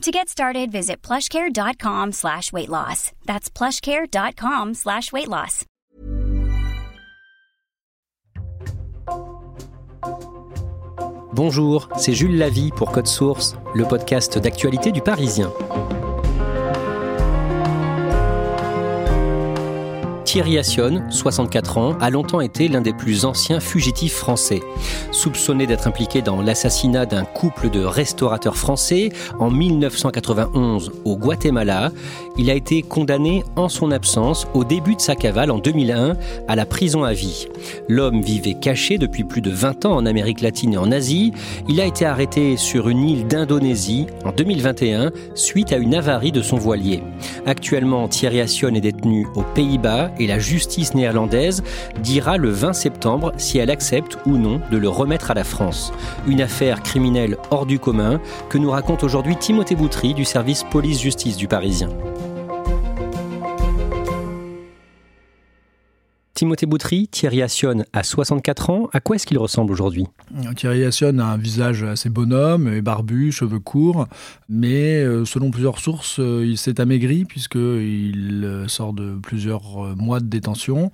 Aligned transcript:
To 0.00 0.10
get 0.10 0.30
started, 0.30 0.72
visit 0.72 1.02
plushcare.com 1.02 2.12
slash 2.12 2.54
weight 2.54 2.70
loss. 2.70 3.12
That's 3.26 3.50
plushcare.com 3.50 4.72
slash 4.72 5.12
weight 5.12 5.28
loss. 5.28 5.66
Bonjour, 11.34 11.90
c'est 11.98 12.14
Jules 12.14 12.38
Lavie 12.38 12.70
pour 12.74 12.92
Code 12.92 13.06
Source, 13.06 13.56
le 13.74 13.84
podcast 13.84 14.38
d'actualité 14.38 14.90
du 14.90 15.02
Parisien. 15.02 15.52
Thierry 20.30 20.58
Assion, 20.58 21.02
64 21.10 21.78
ans, 21.78 21.98
a 22.00 22.08
longtemps 22.08 22.40
été 22.40 22.68
l'un 22.68 22.80
des 22.80 22.92
plus 22.92 23.24
anciens 23.24 23.58
fugitifs 23.58 24.14
français. 24.14 24.60
Soupçonné 25.10 25.66
d'être 25.66 25.88
impliqué 25.88 26.22
dans 26.22 26.40
l'assassinat 26.40 27.04
d'un 27.04 27.24
couple 27.24 27.68
de 27.68 27.82
restaurateurs 27.82 28.56
français 28.56 29.08
en 29.40 29.50
1991 29.50 30.92
au 31.04 31.16
Guatemala, 31.16 31.90
il 32.38 32.50
a 32.50 32.54
été 32.54 32.82
condamné 32.82 33.44
en 33.56 33.68
son 33.68 33.90
absence 33.90 34.46
au 34.54 34.64
début 34.64 34.96
de 34.96 35.00
sa 35.00 35.14
cavale 35.14 35.50
en 35.50 35.58
2001 35.58 36.16
à 36.48 36.56
la 36.56 36.66
prison 36.66 37.04
à 37.04 37.12
vie. 37.12 37.46
L'homme 37.88 38.22
vivait 38.22 38.54
caché 38.54 38.98
depuis 38.98 39.24
plus 39.24 39.40
de 39.40 39.50
20 39.50 39.84
ans 39.84 39.96
en 39.96 40.06
Amérique 40.06 40.40
latine 40.40 40.74
et 40.74 40.78
en 40.78 40.90
Asie. 40.90 41.32
Il 41.68 41.80
a 41.80 41.84
été 41.84 42.06
arrêté 42.06 42.56
sur 42.56 42.88
une 42.88 43.08
île 43.08 43.26
d'Indonésie 43.26 44.06
en 44.24 44.32
2021 44.32 45.10
suite 45.34 45.72
à 45.72 45.76
une 45.76 45.94
avarie 45.94 46.32
de 46.32 46.42
son 46.42 46.56
voilier. 46.56 47.02
Actuellement, 47.46 48.08
Thierry 48.08 48.40
Assion 48.40 48.68
est 48.68 48.80
détenu 48.80 49.26
aux 49.34 49.42
Pays-Bas 49.42 50.10
et 50.18 50.26
la 50.26 50.38
justice 50.38 50.94
néerlandaise 50.94 51.62
dira 52.02 52.36
le 52.36 52.50
20 52.50 52.72
septembre 52.72 53.32
si 53.36 53.58
elle 53.58 53.70
accepte 53.70 54.18
ou 54.26 54.36
non 54.36 54.60
de 54.70 54.78
le 54.78 54.88
remettre 54.88 55.30
à 55.30 55.34
la 55.34 55.44
France. 55.44 55.92
Une 56.26 56.40
affaire 56.40 56.82
criminelle 56.82 57.36
hors 57.50 57.66
du 57.66 57.78
commun 57.78 58.20
que 58.48 58.58
nous 58.58 58.70
raconte 58.70 59.04
aujourd'hui 59.04 59.36
Timothée 59.36 59.74
Boutry 59.74 60.14
du 60.14 60.24
service 60.24 60.64
police-justice 60.70 61.36
du 61.36 61.48
Parisien. 61.48 61.88
Timothée 66.40 66.64
Boutry, 66.64 67.06
Thierry 67.06 67.42
Assion 67.42 67.84
a 67.92 68.02
64 68.02 68.70
ans. 68.70 68.88
À 68.94 69.00
quoi 69.00 69.16
est-ce 69.16 69.26
qu'il 69.26 69.36
ressemble 69.36 69.72
aujourd'hui? 69.72 70.06
Thierry 70.56 70.84
Assion 70.84 71.18
a 71.18 71.24
un 71.24 71.36
visage 71.36 71.82
assez 71.82 72.08
bonhomme, 72.08 72.80
barbu, 72.80 73.30
cheveux 73.30 73.58
courts, 73.58 74.06
mais 74.48 75.02
euh, 75.02 75.26
selon 75.26 75.50
plusieurs 75.50 75.78
sources, 75.78 76.18
euh, 76.18 76.46
il 76.46 76.56
s'est 76.56 76.80
amaigri 76.80 77.26
puisqu'il 77.26 78.40
euh, 78.42 78.68
sort 78.68 78.94
de 78.94 79.18
plusieurs 79.22 79.94
mois 79.96 80.20
de 80.20 80.28
détention 80.28 80.90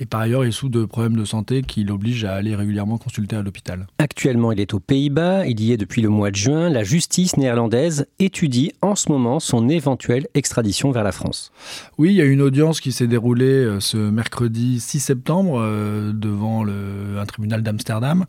et 0.00 0.04
par 0.04 0.20
ailleurs 0.20 0.44
il 0.44 0.52
souffre 0.52 0.72
de 0.72 0.84
problèmes 0.84 1.16
de 1.16 1.24
santé 1.24 1.62
qui 1.62 1.82
l'obligent 1.82 2.26
à 2.26 2.34
aller 2.34 2.54
régulièrement 2.54 2.98
consulter 2.98 3.36
à 3.36 3.42
l'hôpital. 3.42 3.86
Actuellement, 3.98 4.52
il 4.52 4.60
est 4.60 4.74
aux 4.74 4.80
Pays-Bas, 4.80 5.46
il 5.46 5.62
y 5.62 5.72
est 5.72 5.78
depuis 5.78 6.02
le 6.02 6.10
mois 6.10 6.30
de 6.30 6.36
juin. 6.36 6.68
La 6.68 6.84
justice 6.84 7.38
néerlandaise 7.38 8.06
étudie 8.18 8.72
en 8.82 8.94
ce 8.96 9.10
moment 9.10 9.40
son 9.40 9.70
éventuelle 9.70 10.26
extradition 10.34 10.90
vers 10.90 11.04
la 11.04 11.12
France. 11.12 11.52
Oui, 11.96 12.10
il 12.10 12.16
y 12.16 12.20
a 12.20 12.26
une 12.26 12.42
audience 12.42 12.82
qui 12.82 12.92
s'est 12.92 13.06
déroulée 13.06 13.78
ce 13.80 13.96
mercredi 13.96 14.78
6 14.90 15.00
septembre 15.00 15.60
euh, 15.60 16.12
devant 16.12 16.66
un 16.66 17.24
tribunal 17.26 17.62
d'Amsterdam, 17.62 18.26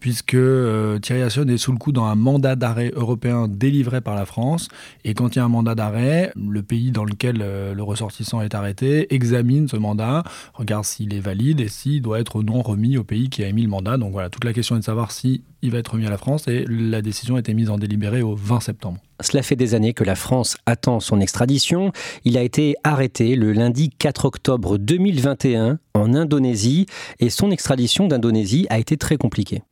puisque 0.00 0.34
euh, 0.34 0.98
Thierry 0.98 1.22
Assion 1.22 1.46
est 1.46 1.56
sous 1.56 1.72
le 1.72 1.78
coup 1.78 1.92
dans 1.92 2.04
un 2.04 2.14
mandat 2.14 2.56
d'arrêt 2.56 2.90
européen 2.94 3.48
délivré 3.48 4.00
par 4.00 4.14
la 4.14 4.26
France. 4.26 4.68
Et 5.04 5.14
quand 5.14 5.34
il 5.34 5.38
y 5.38 5.42
a 5.42 5.44
un 5.44 5.48
mandat 5.48 5.74
d'arrêt, 5.74 6.32
le 6.36 6.62
pays 6.62 6.90
dans 6.90 7.04
lequel 7.04 7.38
euh, 7.42 7.74
le 7.74 7.82
ressortissant 7.82 8.40
est 8.40 8.54
arrêté 8.54 9.14
examine 9.14 9.68
ce 9.68 9.76
mandat, 9.76 10.24
regarde 10.54 10.84
s'il 10.84 11.14
est 11.14 11.20
valide 11.20 11.60
et 11.60 11.68
s'il 11.68 12.02
doit 12.02 12.20
être 12.20 12.36
ou 12.36 12.42
non 12.42 12.62
remis 12.62 12.96
au 12.96 13.04
pays 13.04 13.28
qui 13.28 13.44
a 13.44 13.48
émis 13.48 13.62
le 13.62 13.68
mandat. 13.68 13.98
Donc 13.98 14.12
voilà, 14.12 14.30
toute 14.30 14.44
la 14.44 14.52
question 14.52 14.76
est 14.76 14.80
de 14.80 14.84
savoir 14.84 15.12
si 15.12 15.42
il 15.62 15.70
va 15.70 15.78
être 15.78 15.92
remis 15.92 16.06
à 16.06 16.10
la 16.10 16.18
France 16.18 16.48
et 16.48 16.64
la 16.68 17.02
décision 17.02 17.36
a 17.36 17.40
été 17.40 17.52
mise 17.54 17.70
en 17.70 17.76
délibéré 17.76 18.22
au 18.22 18.34
20 18.34 18.60
septembre. 18.60 18.98
Cela 19.20 19.42
fait 19.42 19.56
des 19.56 19.74
années 19.74 19.92
que 19.92 20.04
la 20.04 20.14
France 20.14 20.56
attend 20.64 21.00
son 21.00 21.20
extradition. 21.20 21.92
Il 22.24 22.38
a 22.38 22.42
été 22.42 22.76
arrêté 22.84 23.36
le 23.36 23.52
lundi 23.52 23.90
4 23.90 24.24
octobre 24.24 24.78
2021 24.78 25.78
en 25.94 26.14
Indonésie 26.14 26.86
et 27.18 27.28
son 27.28 27.50
extradition 27.50 28.08
d'Indonésie 28.08 28.66
a 28.70 28.78
été 28.78 28.96
très 28.96 29.16
compliquée. 29.16 29.62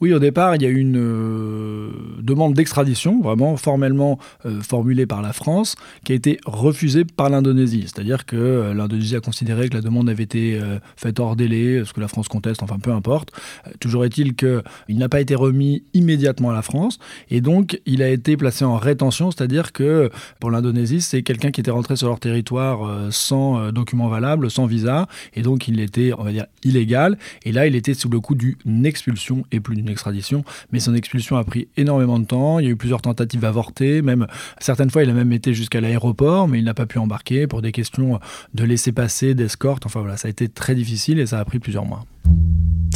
Oui, 0.00 0.12
au 0.12 0.18
départ, 0.18 0.56
il 0.56 0.62
y 0.62 0.66
a 0.66 0.68
eu 0.68 0.78
une 0.78 0.98
euh, 0.98 1.88
demande 2.20 2.52
d'extradition, 2.52 3.22
vraiment 3.22 3.56
formellement 3.56 4.18
euh, 4.44 4.60
formulée 4.60 5.06
par 5.06 5.22
la 5.22 5.32
France, 5.32 5.74
qui 6.04 6.12
a 6.12 6.14
été 6.14 6.38
refusée 6.44 7.04
par 7.06 7.30
l'Indonésie. 7.30 7.84
C'est-à-dire 7.84 8.26
que 8.26 8.36
euh, 8.36 8.74
l'Indonésie 8.74 9.16
a 9.16 9.20
considéré 9.20 9.70
que 9.70 9.74
la 9.74 9.80
demande 9.80 10.10
avait 10.10 10.24
été 10.24 10.60
faite 10.96 11.20
hors 11.20 11.36
délai, 11.36 11.82
ce 11.84 11.92
que 11.92 12.00
la 12.00 12.08
France 12.08 12.28
conteste, 12.28 12.62
enfin 12.62 12.78
peu 12.78 12.92
importe. 12.92 13.32
toujours 13.80 14.04
est-il 14.04 14.34
qu'il 14.34 14.62
n'a 14.90 15.08
pas 15.08 15.20
été 15.20 15.34
remis 15.34 15.84
immédiatement 15.94 16.50
à 16.50 16.54
la 16.54 16.62
France, 16.62 16.98
et 17.30 17.40
donc 17.40 17.80
il 17.86 18.02
a 18.02 18.08
été 18.08 18.36
placé 18.36 18.64
en 18.64 18.76
rétention, 18.76 19.30
c'est-à-dire 19.30 19.72
que 19.72 20.10
pour 20.40 20.50
l'Indonésie, 20.50 21.00
c'est 21.00 21.22
quelqu'un 21.22 21.50
qui 21.50 21.60
était 21.60 21.70
rentré 21.70 21.96
sur 21.96 22.08
leur 22.08 22.18
territoire 22.18 23.12
sans 23.12 23.70
document 23.72 24.08
valable, 24.08 24.50
sans 24.50 24.66
visa, 24.66 25.06
et 25.34 25.42
donc 25.42 25.68
il 25.68 25.80
était, 25.80 26.12
on 26.18 26.24
va 26.24 26.32
dire, 26.32 26.46
illégal, 26.64 27.18
et 27.44 27.52
là 27.52 27.66
il 27.66 27.76
était 27.76 27.94
sous 27.94 28.08
le 28.08 28.20
coup 28.20 28.34
d'une 28.34 28.86
expulsion 28.86 29.44
et 29.52 29.60
plus 29.60 29.76
extradition, 29.88 30.44
mais 30.72 30.80
son 30.80 30.94
expulsion 30.94 31.36
a 31.36 31.44
pris 31.44 31.68
énormément 31.76 32.18
de 32.18 32.24
temps. 32.24 32.58
Il 32.58 32.64
y 32.64 32.68
a 32.68 32.70
eu 32.70 32.76
plusieurs 32.76 33.02
tentatives 33.02 33.44
avortées, 33.44 34.02
même 34.02 34.26
certaines 34.58 34.90
fois 34.90 35.02
il 35.02 35.10
a 35.10 35.14
même 35.14 35.32
été 35.32 35.54
jusqu'à 35.54 35.80
l'aéroport, 35.80 36.48
mais 36.48 36.58
il 36.58 36.64
n'a 36.64 36.74
pas 36.74 36.86
pu 36.86 36.98
embarquer 36.98 37.46
pour 37.46 37.62
des 37.62 37.72
questions 37.72 38.20
de 38.54 38.64
laisser 38.64 38.92
passer, 38.92 39.34
d'escorte. 39.34 39.86
Enfin 39.86 40.00
voilà, 40.00 40.16
ça 40.16 40.28
a 40.28 40.30
été 40.30 40.48
très 40.48 40.74
difficile 40.74 41.18
et 41.18 41.26
ça 41.26 41.38
a 41.38 41.44
pris 41.44 41.58
plusieurs 41.58 41.84
mois. 41.84 42.04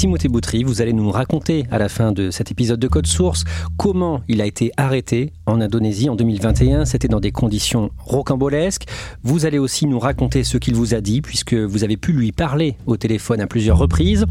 Timothée 0.00 0.28
Boutry, 0.28 0.64
vous 0.64 0.80
allez 0.80 0.94
nous 0.94 1.10
raconter 1.10 1.66
à 1.70 1.76
la 1.76 1.90
fin 1.90 2.10
de 2.12 2.30
cet 2.30 2.50
épisode 2.50 2.80
de 2.80 2.88
Code 2.88 3.06
Source 3.06 3.44
comment 3.76 4.22
il 4.28 4.40
a 4.40 4.46
été 4.46 4.72
arrêté 4.78 5.34
en 5.44 5.60
Indonésie 5.60 6.08
en 6.08 6.16
2021. 6.16 6.86
C'était 6.86 7.06
dans 7.06 7.20
des 7.20 7.32
conditions 7.32 7.90
rocambolesques. 7.98 8.86
Vous 9.24 9.44
allez 9.44 9.58
aussi 9.58 9.84
nous 9.84 9.98
raconter 9.98 10.42
ce 10.42 10.56
qu'il 10.56 10.74
vous 10.74 10.94
a 10.94 11.02
dit, 11.02 11.20
puisque 11.20 11.52
vous 11.52 11.84
avez 11.84 11.98
pu 11.98 12.12
lui 12.12 12.32
parler 12.32 12.76
au 12.86 12.96
téléphone 12.96 13.42
à 13.42 13.46
plusieurs 13.46 13.76
reprises. 13.76 14.24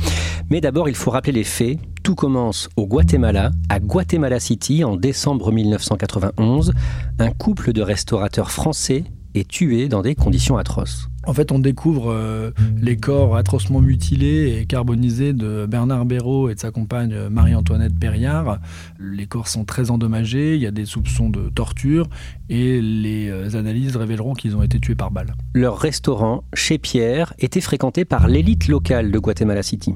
Mais 0.49 0.59
d'abord, 0.59 0.89
il 0.89 0.95
faut 0.95 1.11
rappeler 1.11 1.33
les 1.33 1.43
faits. 1.43 1.77
Tout 2.09 2.15
commence 2.15 2.69
au 2.75 2.87
Guatemala, 2.87 3.51
à 3.69 3.79
Guatemala 3.79 4.39
City, 4.39 4.83
en 4.83 4.95
décembre 4.95 5.51
1991. 5.51 6.73
Un 7.19 7.29
couple 7.29 7.71
de 7.71 7.83
restaurateurs 7.83 8.49
français 8.49 9.03
est 9.35 9.47
tué 9.47 9.89
dans 9.89 10.01
des 10.01 10.15
conditions 10.15 10.57
atroces. 10.57 11.07
En 11.27 11.35
fait, 11.35 11.51
on 11.51 11.59
découvre 11.59 12.11
euh, 12.11 12.49
les 12.81 12.97
corps 12.97 13.37
atrocement 13.37 13.79
mutilés 13.79 14.57
et 14.59 14.65
carbonisés 14.65 15.33
de 15.33 15.67
Bernard 15.69 16.05
Béraud 16.05 16.49
et 16.49 16.55
de 16.55 16.59
sa 16.59 16.71
compagne 16.71 17.13
euh, 17.13 17.29
Marie-Antoinette 17.29 17.93
Perriard. 17.99 18.57
Les 18.99 19.27
corps 19.27 19.47
sont 19.47 19.63
très 19.63 19.91
endommagés, 19.91 20.55
il 20.55 20.61
y 20.63 20.65
a 20.65 20.71
des 20.71 20.85
soupçons 20.85 21.29
de 21.29 21.49
torture 21.49 22.07
et 22.49 22.81
les 22.81 23.29
euh, 23.29 23.55
analyses 23.55 23.95
révéleront 23.95 24.33
qu'ils 24.33 24.55
ont 24.55 24.63
été 24.63 24.79
tués 24.79 24.95
par 24.95 25.11
balle. 25.11 25.35
Leur 25.53 25.77
restaurant, 25.77 26.43
chez 26.55 26.79
Pierre, 26.79 27.35
était 27.37 27.61
fréquenté 27.61 28.03
par 28.03 28.27
l'élite 28.27 28.67
locale 28.67 29.11
de 29.11 29.19
Guatemala 29.19 29.61
City. 29.61 29.93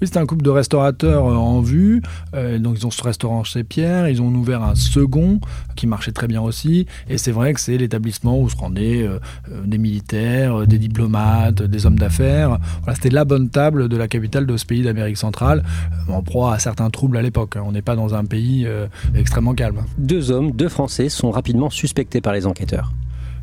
Oui, 0.00 0.06
c'était 0.06 0.18
un 0.18 0.26
couple 0.26 0.44
de 0.44 0.50
restaurateurs 0.50 1.26
euh, 1.26 1.34
en 1.34 1.62
vue. 1.62 2.02
Euh, 2.34 2.58
donc, 2.58 2.76
ils 2.78 2.86
ont 2.86 2.90
ce 2.90 3.02
restaurant 3.02 3.44
chez 3.44 3.64
Pierre. 3.64 4.08
Ils 4.08 4.20
ont 4.20 4.28
ouvert 4.28 4.62
un 4.62 4.74
second 4.74 5.40
qui 5.74 5.86
marchait 5.86 6.12
très 6.12 6.26
bien 6.26 6.42
aussi. 6.42 6.86
Et 7.08 7.16
c'est 7.16 7.32
vrai 7.32 7.54
que 7.54 7.60
c'est 7.60 7.78
l'établissement 7.78 8.38
où 8.38 8.50
se 8.50 8.56
rendaient 8.56 9.02
euh, 9.02 9.18
des 9.64 9.78
militaires, 9.78 10.66
des 10.66 10.78
diplomates, 10.78 11.62
des 11.62 11.86
hommes 11.86 11.98
d'affaires. 11.98 12.58
Voilà, 12.82 12.94
c'était 12.94 13.08
la 13.08 13.24
bonne 13.24 13.48
table 13.48 13.88
de 13.88 13.96
la 13.96 14.06
capitale 14.06 14.44
de 14.44 14.56
ce 14.58 14.66
pays 14.66 14.82
d'Amérique 14.82 15.16
centrale, 15.16 15.64
en 16.08 16.22
proie 16.22 16.52
à 16.52 16.58
certains 16.58 16.90
troubles 16.90 17.16
à 17.16 17.22
l'époque. 17.22 17.56
On 17.62 17.72
n'est 17.72 17.82
pas 17.82 17.96
dans 17.96 18.14
un 18.14 18.24
pays 18.24 18.66
extrêmement 19.14 19.54
calme. 19.54 19.84
Deux 19.98 20.30
hommes, 20.30 20.52
deux 20.52 20.68
Français, 20.68 21.08
sont 21.08 21.30
rapidement 21.30 21.70
suspectés 21.70 22.20
par 22.20 22.32
les 22.32 22.46
enquêteurs. 22.46 22.92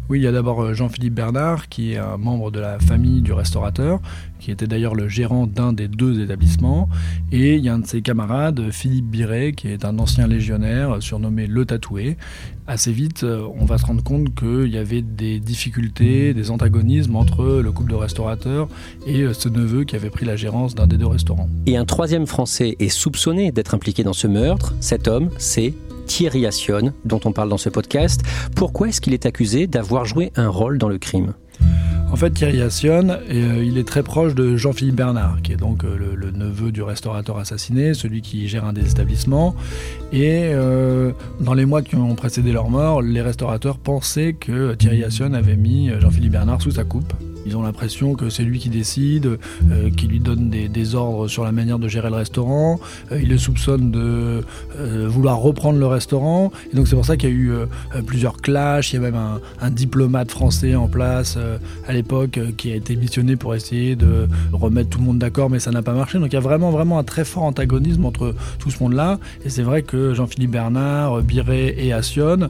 Oui, 0.09 0.19
il 0.19 0.23
y 0.23 0.27
a 0.27 0.33
d'abord 0.33 0.73
Jean-Philippe 0.73 1.13
Bernard, 1.13 1.69
qui 1.69 1.93
est 1.93 1.97
un 1.97 2.17
membre 2.17 2.51
de 2.51 2.59
la 2.59 2.77
famille 2.77 3.21
du 3.21 3.31
restaurateur, 3.31 4.01
qui 4.39 4.51
était 4.51 4.67
d'ailleurs 4.67 4.95
le 4.95 5.07
gérant 5.07 5.47
d'un 5.47 5.71
des 5.71 5.87
deux 5.87 6.21
établissements. 6.21 6.89
Et 7.31 7.55
il 7.55 7.63
y 7.63 7.69
a 7.69 7.73
un 7.73 7.79
de 7.79 7.87
ses 7.87 8.01
camarades, 8.01 8.69
Philippe 8.71 9.05
Biret, 9.05 9.53
qui 9.53 9.69
est 9.69 9.85
un 9.85 9.97
ancien 9.99 10.27
légionnaire, 10.27 11.01
surnommé 11.01 11.47
Le 11.47 11.65
Tatoué. 11.65 12.17
Assez 12.67 12.91
vite, 12.91 13.23
on 13.23 13.63
va 13.63 13.77
se 13.77 13.85
rendre 13.85 14.03
compte 14.03 14.35
qu'il 14.35 14.67
y 14.67 14.77
avait 14.77 15.01
des 15.01 15.39
difficultés, 15.39 16.33
des 16.33 16.51
antagonismes 16.51 17.15
entre 17.15 17.61
le 17.61 17.71
couple 17.71 17.91
de 17.91 17.95
restaurateurs 17.95 18.67
et 19.07 19.25
ce 19.33 19.47
neveu 19.47 19.85
qui 19.85 19.95
avait 19.95 20.09
pris 20.09 20.25
la 20.25 20.35
gérance 20.35 20.75
d'un 20.75 20.87
des 20.87 20.97
deux 20.97 21.07
restaurants. 21.07 21.49
Et 21.65 21.77
un 21.77 21.85
troisième 21.85 22.27
Français 22.27 22.75
est 22.79 22.89
soupçonné 22.89 23.53
d'être 23.53 23.73
impliqué 23.73 24.03
dans 24.03 24.13
ce 24.13 24.27
meurtre. 24.27 24.75
Cet 24.81 25.07
homme, 25.07 25.29
c'est 25.37 25.73
Thierry 26.05 26.45
Assion, 26.45 26.93
dont 27.05 27.19
on 27.25 27.31
parle 27.31 27.49
dans 27.49 27.57
ce 27.57 27.69
podcast. 27.69 28.21
Pourquoi 28.55 28.89
est-ce 28.89 29.01
qu'il 29.01 29.13
est 29.13 29.25
accusé 29.25 29.67
d'avoir 29.67 30.05
joué 30.05 30.31
un 30.35 30.49
rôle 30.49 30.77
dans 30.77 30.89
le 30.89 30.97
crime? 30.97 31.33
En 32.13 32.15
fait, 32.15 32.29
Thierry 32.29 32.61
Assion, 32.61 33.09
euh, 33.09 33.63
il 33.65 33.79
est 33.79 33.87
très 33.87 34.03
proche 34.03 34.35
de 34.35 34.55
Jean-Philippe 34.55 34.95
Bernard, 34.95 35.41
qui 35.41 35.51
est 35.51 35.57
donc 35.57 35.83
euh, 35.83 36.15
le, 36.15 36.29
neveu 36.29 36.71
du 36.71 36.83
restaurateur 36.83 37.39
assassiné, 37.39 37.95
celui 37.95 38.21
qui 38.21 38.47
gère 38.47 38.65
un 38.65 38.73
des 38.73 38.91
établissements. 38.91 39.55
Et 40.11 40.51
euh, 40.53 41.11
dans 41.39 41.55
les 41.55 41.65
mois 41.65 41.81
qui 41.81 41.95
ont 41.95 42.13
précédé 42.13 42.51
leur 42.51 42.69
mort, 42.69 43.01
les 43.01 43.21
restaurateurs 43.21 43.79
pensaient 43.79 44.33
que 44.33 44.75
Thierry 44.75 45.03
Assion 45.03 45.33
avait 45.33 45.55
mis 45.55 45.89
Jean-Philippe 45.99 46.33
Bernard 46.33 46.61
sous 46.61 46.71
sa 46.71 46.83
coupe. 46.83 47.13
Ils 47.45 47.57
ont 47.57 47.63
l'impression 47.63 48.15
que 48.15 48.29
c'est 48.29 48.43
lui 48.43 48.59
qui 48.59 48.69
décide, 48.69 49.37
euh, 49.71 49.89
qui 49.95 50.07
lui 50.07 50.19
donne 50.19 50.49
des, 50.49 50.95
ordres 50.95 51.27
sur 51.27 51.43
la 51.43 51.51
manière 51.51 51.79
de 51.79 51.87
gérer 51.87 52.09
le 52.09 52.15
restaurant. 52.15 52.79
Euh, 53.11 53.21
ils 53.21 53.29
le 53.29 53.37
soupçonnent 53.37 53.91
de 53.91 54.43
euh, 54.77 55.07
vouloir 55.07 55.37
reprendre 55.39 55.79
le 55.79 55.87
restaurant. 55.87 56.51
Et 56.71 56.75
donc 56.75 56.87
c'est 56.87 56.95
pour 56.95 57.05
ça 57.05 57.17
qu'il 57.17 57.29
y 57.29 57.31
a 57.31 57.35
eu 57.35 57.53
plusieurs 58.05 58.37
clashs. 58.37 58.93
Il 58.93 58.95
y 58.95 58.99
a 58.99 59.01
même 59.01 59.15
un, 59.61 59.71
diplomate 59.71 60.29
français 60.29 60.75
en 60.75 60.87
place 60.87 61.37
à 61.87 61.93
l'époque 61.93 62.39
qui 62.57 62.71
a 62.71 62.75
été 62.75 62.95
missionné 62.95 63.35
pour 63.35 63.55
essayer 63.55 63.95
de 63.95 64.27
remettre 64.51 64.89
tout 64.89 64.99
le 64.99 65.05
monde 65.05 65.17
d'accord, 65.17 65.49
mais 65.49 65.59
ça 65.59 65.71
n'a 65.71 65.81
pas 65.81 65.93
marché. 65.93 66.19
Donc 66.19 66.27
il 66.31 66.33
y 66.33 66.37
a 66.37 66.41
vraiment, 66.41 66.69
vraiment 66.69 66.99
un 66.99 67.03
très 67.03 67.25
fort 67.25 67.43
antagonisme 67.43 68.05
entre 68.05 68.35
tout 68.59 68.69
ce 68.69 68.81
monde-là. 68.83 69.19
Et 69.45 69.49
c'est 69.49 69.63
vrai 69.63 69.81
que 69.81 70.13
Jean-Philippe 70.13 70.51
Bernard, 70.51 71.21
Biret 71.21 71.75
et 71.77 71.91
Assion 71.91 72.49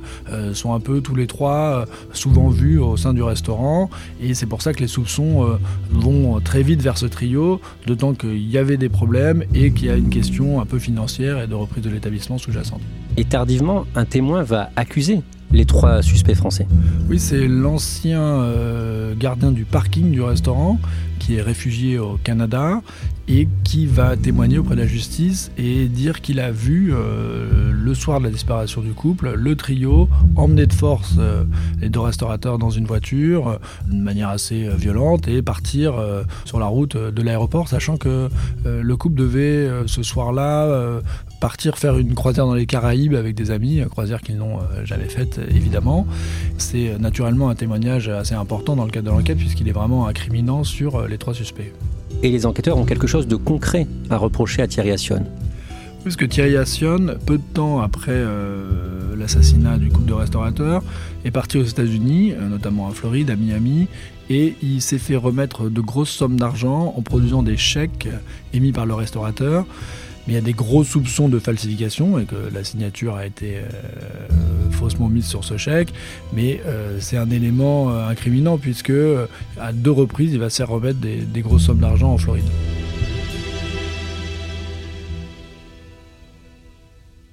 sont 0.54 0.74
un 0.74 0.80
peu 0.80 1.02
tous 1.02 1.16
les 1.16 1.28
trois 1.28 1.86
souvent 2.12 2.50
vus 2.50 2.80
au 2.80 2.98
sein 2.98 3.14
du 3.14 3.24
restaurant. 3.24 3.90
Et 4.22 4.34
c'est 4.34 4.48
pour 4.48 4.62
ça 4.62 4.74
que 4.74 4.83
les 4.84 4.88
soupçons 4.88 5.48
euh, 5.48 5.58
vont 5.92 6.40
très 6.42 6.62
vite 6.62 6.82
vers 6.82 6.98
ce 6.98 7.06
trio, 7.06 7.62
d'autant 7.88 8.14
qu'il 8.14 8.50
y 8.50 8.58
avait 8.58 8.76
des 8.76 8.90
problèmes 8.90 9.46
et 9.56 9.72
qu'il 9.72 9.88
y 9.88 9.90
a 9.90 9.96
une 9.96 10.10
question 10.10 10.60
un 10.60 10.66
peu 10.66 10.78
financière 10.78 11.42
et 11.42 11.48
de 11.48 11.56
reprise 11.56 11.84
de 11.84 11.90
l'établissement 11.90 12.38
sous-jacente. 12.38 12.82
Et 13.16 13.24
tardivement, 13.24 13.86
un 13.96 14.04
témoin 14.04 14.44
va 14.44 14.72
accuser 14.76 15.22
les 15.54 15.66
trois 15.66 16.02
suspects 16.02 16.36
français. 16.36 16.68
Oui, 17.10 17.20
c'est 17.20 17.48
l'ancien 17.48 18.22
euh, 18.22 19.14
gardien 19.16 19.52
du 19.52 19.64
parking 19.64 20.12
du 20.12 20.22
restaurant 20.22 20.80
qui 21.24 21.36
est 21.36 21.42
réfugié 21.42 22.00
au 22.00 22.18
Canada 22.22 22.82
et 23.30 23.48
qui 23.64 23.86
va 23.86 24.18
témoigner 24.18 24.58
auprès 24.58 24.76
de 24.76 24.82
la 24.82 24.88
justice 24.88 25.52
et 25.58 25.88
dire 25.88 26.20
qu'il 26.20 26.42
a 26.42 26.52
vu 26.52 26.92
euh, 26.94 27.72
le 27.72 27.94
soir 27.94 28.20
de 28.20 28.26
la 28.26 28.32
disparition 28.32 28.82
du 28.82 28.92
couple 28.92 29.34
le 29.34 29.56
trio 29.56 30.10
emmener 30.36 30.66
de 30.66 30.74
force 30.74 31.16
euh, 31.18 31.46
les 31.80 31.88
deux 31.88 32.02
restaurateurs 32.02 32.58
dans 32.58 32.70
une 32.70 32.86
voiture 32.86 33.48
euh, 33.48 33.58
de 33.90 33.96
manière 33.96 34.28
assez 34.28 34.68
violente 34.76 35.30
et 35.30 35.42
partir 35.42 35.94
sur 36.44 36.60
la 36.60 36.66
route 36.66 36.98
de 36.98 37.22
l'aéroport 37.22 37.70
sachant 37.70 37.98
que 37.98 38.30
le 38.66 38.98
couple 38.98 39.16
devait 39.16 39.70
ce 39.86 40.04
soir-là 40.04 41.02
partir 41.44 41.78
faire 41.78 41.98
une 41.98 42.16
croisière 42.16 42.46
dans 42.46 42.54
les 42.54 42.66
Caraïbes 42.66 43.16
avec 43.16 43.36
des 43.36 43.52
amis, 43.52 43.82
croisière 43.90 44.22
qu'ils 44.22 44.38
n'ont 44.38 44.60
jamais 44.86 45.10
faite 45.10 45.42
évidemment. 45.54 46.08
C'est 46.58 46.98
naturellement 47.00 47.50
un 47.50 47.56
témoignage 47.56 48.08
assez 48.08 48.34
important 48.34 48.78
dans 48.78 48.86
le 48.86 48.92
cadre 48.92 49.12
de 49.12 49.16
l'enquête 49.18 49.38
puisqu'il 49.38 49.68
est 49.68 49.74
vraiment 49.74 50.08
incriminant 50.08 50.64
sur 50.64 51.06
les 51.06 51.18
trois 51.18 51.34
suspects 51.34 51.74
et 52.24 52.30
les 52.30 52.46
enquêteurs 52.46 52.78
ont 52.78 52.86
quelque 52.86 53.06
chose 53.06 53.28
de 53.28 53.36
concret 53.36 53.86
à 54.10 54.18
reprocher 54.18 54.62
à 54.62 54.68
Thierry 54.68 54.92
Assion. 54.92 55.26
Puisque 56.04 56.28
Thierry 56.28 56.56
Assion, 56.56 57.18
peu 57.26 57.38
de 57.38 57.44
temps 57.54 57.82
après 57.82 58.12
euh, 58.14 59.16
l'assassinat 59.18 59.78
du 59.78 59.90
couple 59.90 60.08
de 60.08 60.14
restaurateurs, 60.14 60.84
est 61.26 61.32
parti 61.32 61.58
aux 61.58 61.64
États-Unis, 61.64 62.34
euh, 62.34 62.48
notamment 62.48 62.88
à 62.88 62.92
Floride, 62.92 63.30
à 63.30 63.36
Miami, 63.36 63.88
et 64.30 64.56
il 64.64 64.82
s'est 64.82 64.98
fait 64.98 65.18
remettre 65.18 65.70
de 65.70 65.82
grosses 65.82 66.10
sommes 66.10 66.38
d'argent 66.38 66.94
en 66.98 67.02
produisant 67.02 67.44
des 67.44 67.58
chèques 67.58 68.08
émis 68.54 68.72
par 68.72 68.86
le 68.86 68.94
restaurateur 68.94 69.66
mais 70.26 70.34
il 70.34 70.36
y 70.36 70.40
a 70.40 70.42
des 70.42 70.54
gros 70.54 70.84
soupçons 70.84 71.28
de 71.28 71.38
falsification 71.40 72.18
et 72.18 72.26
que 72.26 72.36
la 72.54 72.64
signature 72.64 73.16
a 73.16 73.26
été 73.26 73.58
euh, 73.58 74.72
faussement 74.72 75.10
mise 75.10 75.26
sur 75.26 75.44
ce 75.44 75.58
chèque. 75.58 75.94
Mais 76.34 76.62
euh, 76.66 76.98
c'est 77.00 77.18
un 77.18 77.30
élément 77.30 77.92
euh, 77.92 78.08
incriminant 78.08 78.58
puisque 78.58 78.94
à 79.60 79.74
deux 79.74 79.92
reprises, 79.92 80.34
il 80.34 80.40
va 80.40 80.50
se 80.50 80.58
faire 80.58 80.70
remettre 80.70 81.00
des, 81.00 81.42
grosses 81.42 81.64
sommes 81.64 81.80
d'argent 81.80 82.14
en 82.14 82.18
Floride. 82.18 82.46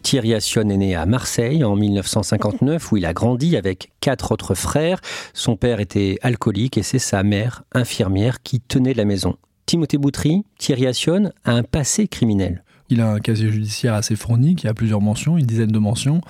Thierry 0.03 0.35
Assion 0.35 0.69
est 0.69 0.77
né 0.77 0.97
à 0.97 1.07
Marseille 1.07 1.63
en 1.63 1.77
1959 1.77 2.91
où 2.91 2.97
il 2.97 3.07
a 3.07 3.13
grandi 3.13 3.57
avec 3.57 3.93
quatre 4.01 4.33
autres 4.33 4.57
frères. 4.57 5.01
Son 5.35 5.57
père 5.57 5.79
était 5.79 6.19
alcoolique 6.23 6.79
et 6.79 6.83
c'est 6.83 6.99
sa 6.99 7.23
mère, 7.23 7.63
infirmière, 7.73 8.43
qui 8.43 8.61
tenait 8.61 8.95
la 8.95 9.05
maison. 9.05 9.37
Timothée 9.67 9.99
Boutry, 9.99 10.45
Thierry 10.59 10.89
Assion 10.89 11.31
a 11.45 11.53
un 11.53 11.63
passé 11.63 12.09
criminel. 12.09 12.65
Il 12.91 13.01
a 13.01 13.09
un 13.09 13.21
casier 13.21 13.51
judiciaire 13.51 13.95
assez 13.95 14.17
fourni 14.17 14.57
qui 14.57 14.69
a 14.69 14.75
plusieurs 14.75 15.01
mentions, 15.01 15.39
une 15.39 15.47
dizaine 15.47 15.71
de 15.71 15.79
mentions, 15.79 16.21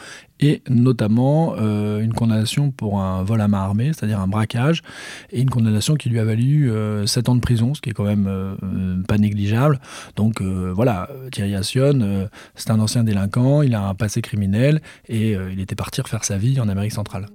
et 0.41 0.63
notamment 0.69 1.55
euh, 1.59 2.01
une 2.01 2.13
condamnation 2.13 2.71
pour 2.71 3.01
un 3.01 3.23
vol 3.23 3.41
à 3.41 3.49
main 3.49 3.61
armée, 3.61 3.93
c'est-à-dire 3.95 4.21
un 4.21 4.29
braquage, 4.29 4.83
et 5.31 5.41
une 5.41 5.51
condamnation 5.51 5.97
qui 5.97 6.11
lui 6.11 6.19
a 6.19 6.25
valu 6.25 6.71
euh, 6.71 7.07
7 7.07 7.29
ans 7.31 7.35
de 7.35 7.41
prison, 7.41 7.75
ce 7.75 7.81
qui 7.81 7.91
est 7.91 7.93
quand 7.95 8.05
même 8.05 8.27
euh, 8.29 9.03
pas 9.09 9.19
négligeable. 9.19 9.81
Donc 10.17 10.41
euh, 10.41 10.73
voilà, 10.75 11.09
Thierry 11.33 11.55
Assion, 11.55 12.29
c'est 12.55 12.71
un 12.71 12.81
ancien 12.81 13.05
délinquant, 13.05 13.63
il 13.63 13.75
a 13.75 13.83
un 13.83 13.95
passé 13.95 14.23
criminel, 14.23 14.81
et 15.09 15.33
il 15.33 15.61
était 15.61 15.75
parti 15.75 16.01
refaire 16.01 16.25
sa 16.25 16.37
vie 16.37 16.61
en 16.61 16.69
Amérique 16.69 16.93
centrale. 16.93 17.27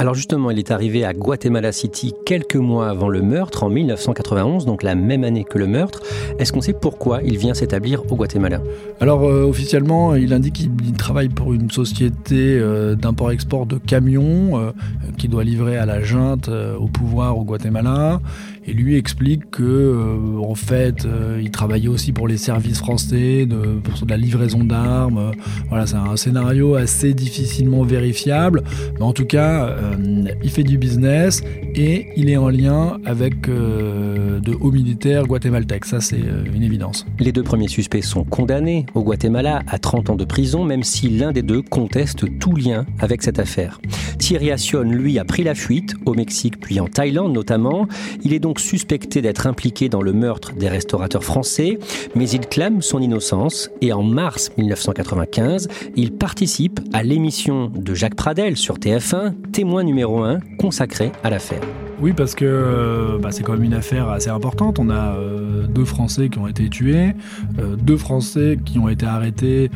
Alors 0.00 0.14
justement, 0.14 0.52
il 0.52 0.60
est 0.60 0.70
arrivé 0.70 1.04
à 1.04 1.12
Guatemala 1.12 1.72
City 1.72 2.14
quelques 2.24 2.54
mois 2.54 2.88
avant 2.88 3.08
le 3.08 3.20
meurtre, 3.20 3.64
en 3.64 3.68
1991, 3.68 4.64
donc 4.64 4.84
la 4.84 4.94
même 4.94 5.24
année 5.24 5.42
que 5.42 5.58
le 5.58 5.66
meurtre. 5.66 6.02
Est-ce 6.38 6.52
qu'on 6.52 6.60
sait 6.60 6.72
pourquoi 6.72 7.20
il 7.24 7.36
vient 7.36 7.52
s'établir 7.52 8.04
au 8.08 8.14
Guatemala? 8.14 8.60
Alors 9.00 9.24
euh, 9.24 9.42
officiellement, 9.42 10.14
il 10.14 10.32
indique 10.32 10.54
qu'il 10.54 10.92
travaille 10.92 11.30
pour 11.30 11.52
une 11.52 11.72
société 11.72 12.60
euh, 12.60 12.94
d'import-export 12.94 13.66
de 13.66 13.78
camions 13.78 14.60
euh, 14.60 14.70
qui 15.16 15.26
doit 15.26 15.42
livrer 15.42 15.76
à 15.76 15.84
la 15.84 16.00
junte 16.00 16.48
au 16.48 16.86
pouvoir 16.86 17.36
au 17.36 17.42
Guatemala. 17.42 18.20
Et 18.68 18.72
lui 18.74 18.96
explique 18.96 19.50
que 19.50 20.36
en 20.38 20.54
fait, 20.54 21.06
il 21.40 21.50
travaillait 21.50 21.88
aussi 21.88 22.12
pour 22.12 22.28
les 22.28 22.36
services 22.36 22.78
français, 22.78 23.46
de, 23.46 23.80
la 24.06 24.16
livraison 24.16 24.62
d'armes. 24.62 25.32
Voilà, 25.68 25.86
c'est 25.86 25.96
un 25.96 26.16
scénario 26.16 26.74
assez 26.74 27.14
difficilement 27.14 27.82
vérifiable, 27.82 28.62
mais 28.98 29.02
en 29.02 29.12
tout 29.12 29.24
cas 29.24 29.68
euh, 29.68 30.24
il 30.42 30.50
fait 30.50 30.62
du 30.62 30.78
business 30.78 31.42
et 31.74 32.08
il 32.16 32.30
est 32.30 32.36
en 32.36 32.48
lien 32.48 32.98
avec 33.04 33.48
euh, 33.48 34.40
de 34.40 34.54
hauts 34.54 34.72
militaires 34.72 35.26
guatémaltèques. 35.26 35.84
Ça, 35.84 36.00
c'est 36.00 36.20
euh, 36.20 36.44
une 36.54 36.62
évidence. 36.62 37.06
Les 37.18 37.32
deux 37.32 37.42
premiers 37.42 37.68
suspects 37.68 38.02
sont 38.02 38.24
condamnés 38.24 38.86
au 38.94 39.02
Guatemala 39.02 39.62
à 39.66 39.78
30 39.78 40.10
ans 40.10 40.16
de 40.16 40.24
prison, 40.24 40.64
même 40.64 40.82
si 40.82 41.08
l'un 41.08 41.32
des 41.32 41.42
deux 41.42 41.62
conteste 41.62 42.38
tout 42.38 42.54
lien 42.54 42.86
avec 42.98 43.22
cette 43.22 43.38
affaire. 43.38 43.80
Thierry 44.18 44.50
Assion, 44.50 44.82
lui, 44.82 45.18
a 45.18 45.24
pris 45.24 45.44
la 45.44 45.54
fuite 45.54 45.94
au 46.06 46.14
Mexique 46.14 46.60
puis 46.60 46.80
en 46.80 46.86
Thaïlande 46.86 47.32
notamment. 47.32 47.86
Il 48.24 48.32
est 48.32 48.40
donc 48.40 48.57
suspecté 48.58 49.22
d'être 49.22 49.46
impliqué 49.46 49.88
dans 49.88 50.02
le 50.02 50.12
meurtre 50.12 50.52
des 50.54 50.68
restaurateurs 50.68 51.24
français, 51.24 51.78
mais 52.14 52.28
il 52.28 52.40
clame 52.40 52.82
son 52.82 53.00
innocence 53.00 53.70
et 53.80 53.92
en 53.92 54.02
mars 54.02 54.50
1995, 54.56 55.68
il 55.96 56.12
participe 56.12 56.80
à 56.92 57.02
l'émission 57.02 57.70
de 57.74 57.94
Jacques 57.94 58.16
Pradel 58.16 58.56
sur 58.56 58.78
TF1, 58.78 59.34
témoin 59.52 59.84
numéro 59.84 60.22
un 60.22 60.40
consacré 60.58 61.12
à 61.22 61.30
l'affaire. 61.30 61.62
Oui, 62.00 62.12
parce 62.12 62.36
que 62.36 62.44
euh, 62.44 63.18
bah, 63.18 63.30
c'est 63.32 63.42
quand 63.42 63.54
même 63.54 63.64
une 63.64 63.74
affaire 63.74 64.08
assez 64.08 64.30
importante. 64.30 64.78
On 64.78 64.88
a 64.88 65.16
euh, 65.16 65.66
deux 65.66 65.84
Français 65.84 66.28
qui 66.28 66.38
ont 66.38 66.46
été 66.46 66.68
tués, 66.68 67.14
euh, 67.58 67.74
deux 67.74 67.96
Français 67.96 68.56
qui 68.64 68.78
ont 68.78 68.88
été 68.88 69.04
arrêtés, 69.04 69.70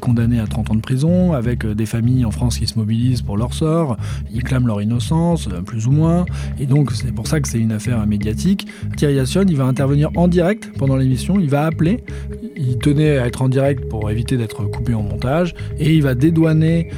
condamnés 0.00 0.40
à 0.40 0.46
30 0.46 0.70
ans 0.70 0.74
de 0.74 0.80
prison, 0.80 1.34
avec 1.34 1.66
des 1.66 1.84
familles 1.84 2.24
en 2.24 2.30
France 2.30 2.58
qui 2.58 2.66
se 2.66 2.78
mobilisent 2.78 3.20
pour 3.20 3.36
leur 3.36 3.52
sort. 3.52 3.98
Ils 4.32 4.42
clament 4.42 4.66
leur 4.66 4.80
innocence, 4.80 5.48
plus 5.66 5.86
ou 5.86 5.90
moins. 5.90 6.24
Et 6.58 6.64
donc, 6.64 6.92
c'est 6.92 7.12
pour 7.12 7.26
ça 7.26 7.40
que 7.40 7.48
c'est 7.48 7.60
une 7.60 7.72
affaire 7.72 7.98
médiatique. 8.16 8.66
Thierry 8.96 9.18
Assion, 9.18 9.44
il 9.48 9.56
va 9.56 9.64
intervenir 9.64 10.10
en 10.16 10.28
direct 10.28 10.70
pendant 10.78 10.96
l'émission. 10.96 11.38
Il 11.38 11.50
va 11.50 11.64
appeler. 11.64 12.04
Il 12.56 12.78
tenait 12.78 13.18
à 13.18 13.26
être 13.26 13.42
en 13.42 13.48
direct 13.48 13.88
pour 13.88 14.10
éviter 14.10 14.36
d'être 14.36 14.64
coupé 14.64 14.94
en 14.94 15.02
montage. 15.02 15.54
Et 15.78 15.94
il 15.94 16.02
va 16.02 16.14
dédouaner 16.14 16.90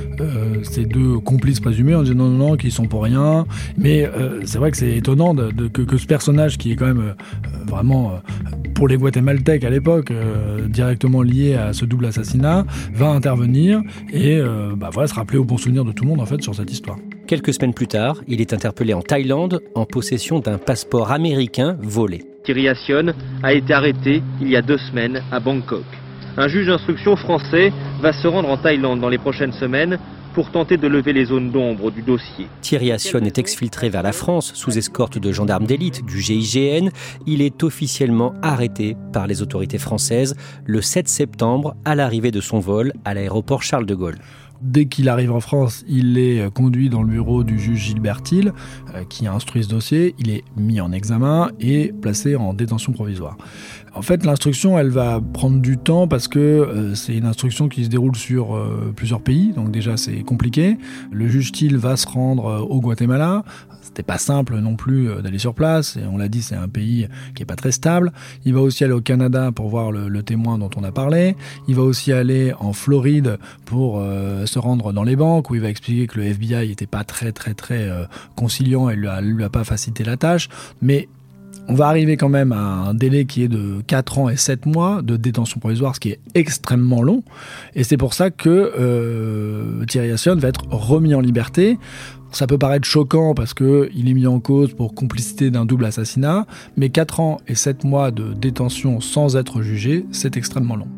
ces 0.62 0.84
deux 0.84 1.18
complices 1.18 1.60
présumés 1.60 1.94
en 1.94 2.02
disant 2.02 2.16
non, 2.16 2.30
non, 2.30 2.48
non, 2.50 2.56
qu'ils 2.56 2.72
sont 2.72 2.87
pour 2.87 3.02
rien. 3.02 3.46
Mais 3.76 4.08
c'est 4.44 4.58
vrai 4.58 4.70
que 4.70 4.76
c'est 4.76 4.96
étonnant 4.96 5.34
que, 5.34 5.98
ce 5.98 6.06
personnage 6.06 6.58
qui 6.58 6.72
est 6.72 6.76
quand 6.76 6.87
même 6.87 7.00
euh, 7.00 7.14
vraiment 7.66 8.12
euh, 8.12 8.70
pour 8.75 8.88
les 8.88 8.96
Guatémaltèques 8.96 9.64
à 9.64 9.70
l'époque 9.70 10.10
euh, 10.10 10.66
directement 10.68 11.22
lié 11.22 11.54
à 11.54 11.72
ce 11.72 11.84
double 11.84 12.06
assassinat 12.06 12.64
va 12.92 13.08
intervenir 13.08 13.82
et 14.12 14.40
bah, 14.76 14.90
se 15.06 15.14
rappeler 15.14 15.38
au 15.38 15.44
bon 15.44 15.58
souvenir 15.58 15.84
de 15.84 15.92
tout 15.92 16.04
le 16.04 16.10
monde 16.10 16.20
en 16.20 16.26
fait 16.26 16.42
sur 16.42 16.54
cette 16.54 16.70
histoire. 16.70 16.98
Quelques 17.28 17.52
semaines 17.52 17.75
plus 17.75 17.88
tard, 17.88 18.16
il 18.26 18.40
est 18.40 18.54
interpellé 18.54 18.94
en 18.94 19.02
Thaïlande 19.02 19.61
en 19.75 19.85
possession 19.85 20.38
d'un 20.38 20.56
passeport 20.56 21.12
américain 21.12 21.76
volé. 21.82 22.25
Thierry 22.42 22.68
Assion 22.68 23.12
a 23.42 23.52
été 23.52 23.75
arrêté 23.75 24.23
il 24.40 24.49
y 24.49 24.56
a 24.56 24.62
deux 24.62 24.78
semaines 24.78 25.23
à 25.30 25.38
Bangkok. 25.38 25.85
Un 26.38 26.49
juge 26.49 26.68
d'instruction 26.68 27.16
français 27.16 27.70
va 28.00 28.14
se 28.14 28.26
rendre 28.26 28.49
en 28.49 28.56
Thaïlande 28.56 29.00
dans 29.00 29.11
les 29.11 29.18
prochaines 29.18 29.52
semaines 29.52 29.99
pour 30.32 30.50
tenter 30.52 30.78
de 30.78 30.88
lever 30.88 31.12
les 31.12 31.26
zones 31.26 31.50
d'ombre 31.50 31.90
du 31.90 32.00
dossier. 32.00 32.47
Thierry 32.62 32.92
Assion 32.92 33.20
est 33.20 33.37
exfiltré 33.37 33.90
vers 33.90 34.02
la 34.02 34.12
France 34.12 34.54
sous 34.54 34.78
escorte 34.78 35.18
de 35.18 35.30
gendarmes 35.30 35.66
d'élite 35.66 36.06
du 36.06 36.23
GIGN. 36.23 36.88
Il 37.26 37.42
est 37.42 37.62
officiellement 37.62 38.32
arrêté 38.40 38.97
par 39.12 39.26
les 39.26 39.42
autorités 39.42 39.78
françaises 39.78 40.35
le 40.64 40.80
7 40.80 41.08
septembre 41.08 41.75
à 41.85 41.94
l'arrivée 41.94 42.30
de 42.30 42.40
son 42.40 42.58
vol 42.58 42.94
à 43.04 43.12
l'aéroport 43.12 43.62
Charles 43.62 43.85
de 43.85 43.94
Gaulle. 43.94 44.16
Dès 44.61 44.87
qu'il 44.87 45.09
arrive 45.09 45.33
en 45.33 45.41
France, 45.41 45.85
il 45.88 46.19
est 46.19 46.53
conduit 46.53 46.88
dans 46.91 47.03
le 47.03 47.09
bureau 47.09 47.45
du 47.45 47.59
juge 47.59 47.79
Gilbert 47.79 48.23
Thiel, 48.23 48.53
euh, 48.95 49.05
qui 49.05 49.27
instruit 49.27 49.62
ce 49.62 49.69
dossier. 49.69 50.15
Il 50.19 50.31
est 50.31 50.43
mis 50.57 50.81
en 50.81 50.93
examen 50.93 51.50
et 51.61 51.93
placé 51.93 52.35
en 52.37 52.55
détention 52.55 52.93
provisoire. 52.93 53.37
En 53.99 54.02
fait, 54.02 54.25
l'instruction, 54.25 54.78
elle 54.78 54.90
va 54.90 55.21
prendre 55.21 55.61
du 55.61 55.76
temps 55.76 56.07
parce 56.07 56.28
que 56.28 56.38
euh, 56.38 56.95
c'est 56.95 57.17
une 57.17 57.26
instruction 57.26 57.69
qui 57.69 57.83
se 57.83 57.88
déroule 57.88 58.14
sur 58.14 58.55
euh, 58.55 58.93
plusieurs 58.95 59.21
pays, 59.21 59.52
donc 59.52 59.73
déjà 59.73 59.97
c'est 59.97 60.23
compliqué. 60.23 60.78
Le 61.11 61.26
juge 61.26 61.50
Thiel 61.50 61.76
va 61.76 61.97
se 61.97 62.07
rendre 62.07 62.64
au 62.71 62.81
Guatemala, 62.81 63.43
c'était 63.88 64.02
pas 64.02 64.19
simple 64.19 64.59
non 64.59 64.76
plus 64.76 65.09
euh, 65.09 65.23
d'aller 65.23 65.38
sur 65.38 65.55
place. 65.55 65.97
Et 65.97 66.05
on 66.05 66.19
l'a 66.19 66.28
dit, 66.28 66.43
c'est 66.43 66.55
un 66.55 66.69
pays 66.69 67.09
qui 67.35 67.43
est 67.43 67.47
pas 67.47 67.57
très 67.57 67.73
stable. 67.73 68.12
Il 68.45 68.55
va 68.55 68.61
aussi 68.61 68.85
aller 68.85 68.93
au 68.93 69.00
Canada 69.00 69.50
pour 69.50 69.69
voir 69.69 69.90
le, 69.90 70.23
témoin 70.23 70.59
dont 70.59 70.71
on 70.76 70.85
a 70.85 70.93
parlé. 70.93 71.37
Il 71.69 71.75
va 71.75 71.83
aussi 71.83 72.12
aller 72.12 72.52
en 72.61 72.73
Floride 72.73 73.38
pour 73.64 73.99
euh, 73.99 74.47
se 74.47 74.59
rendre 74.59 74.93
dans 74.93 75.05
les 75.05 75.17
banques 75.17 75.50
où 75.50 75.55
il 75.55 75.61
va 75.61 75.69
expliquer 75.69 76.07
que 76.07 76.21
le 76.21 76.26
FBI 76.26 76.71
était 76.71 76.87
pas 76.87 77.05
très 77.05 77.33
très 77.33 77.55
très 77.55 77.88
euh, 77.88 78.05
conciliant 78.37 78.90
et 78.90 78.97
lui 78.97 79.09
a, 79.09 79.21
lui 79.21 79.43
a 79.43 79.49
pas 79.49 79.64
facilité 79.64 80.05
la 80.05 80.17
tâche. 80.17 80.49
Mais 80.83 81.09
on 81.68 81.75
va 81.75 81.87
arriver 81.88 82.16
quand 82.16 82.30
même 82.30 82.52
à 82.52 82.88
un 82.88 82.94
délai 82.94 83.26
qui 83.26 83.42
est 83.42 83.48
de 83.48 83.82
4 83.87 84.18
ans 84.18 84.28
et 84.28 84.37
7 84.37 84.66
mois 84.66 85.02
de 85.02 85.16
détention 85.16 85.60
provisoire, 85.60 85.94
ce 85.94 86.00
qui 86.00 86.10
est 86.10 86.20
extrêmement 86.34 87.02
long. 87.02 87.22
Et 87.75 87.84
c'est 87.84 87.98
pour 87.98 88.14
ça 88.14 88.30
que 88.30 88.48
euh, 88.48 89.84
Thierry 89.87 90.10
Assion 90.10 90.37
va 90.37 90.48
être 90.48 90.64
remis 90.70 91.14
en 91.14 91.20
liberté. 91.20 91.78
Ça 92.32 92.46
peut 92.46 92.58
paraître 92.58 92.87
choquant 92.87 93.34
parce 93.34 93.54
qu'il 93.54 94.08
est 94.08 94.14
mis 94.14 94.26
en 94.26 94.40
cause 94.40 94.75
pour 94.75 94.94
complicité 94.94 95.50
d'un 95.50 95.66
double 95.66 95.84
assassinat, 95.84 96.46
mais 96.76 96.88
4 96.88 97.20
ans 97.20 97.37
et 97.46 97.54
7 97.54 97.84
mois 97.84 98.10
de 98.10 98.32
détention 98.32 99.00
sans 99.00 99.37
être 99.37 99.62
jugé, 99.62 100.06
c'est 100.10 100.37
extrêmement 100.37 100.76
long. 100.76 100.88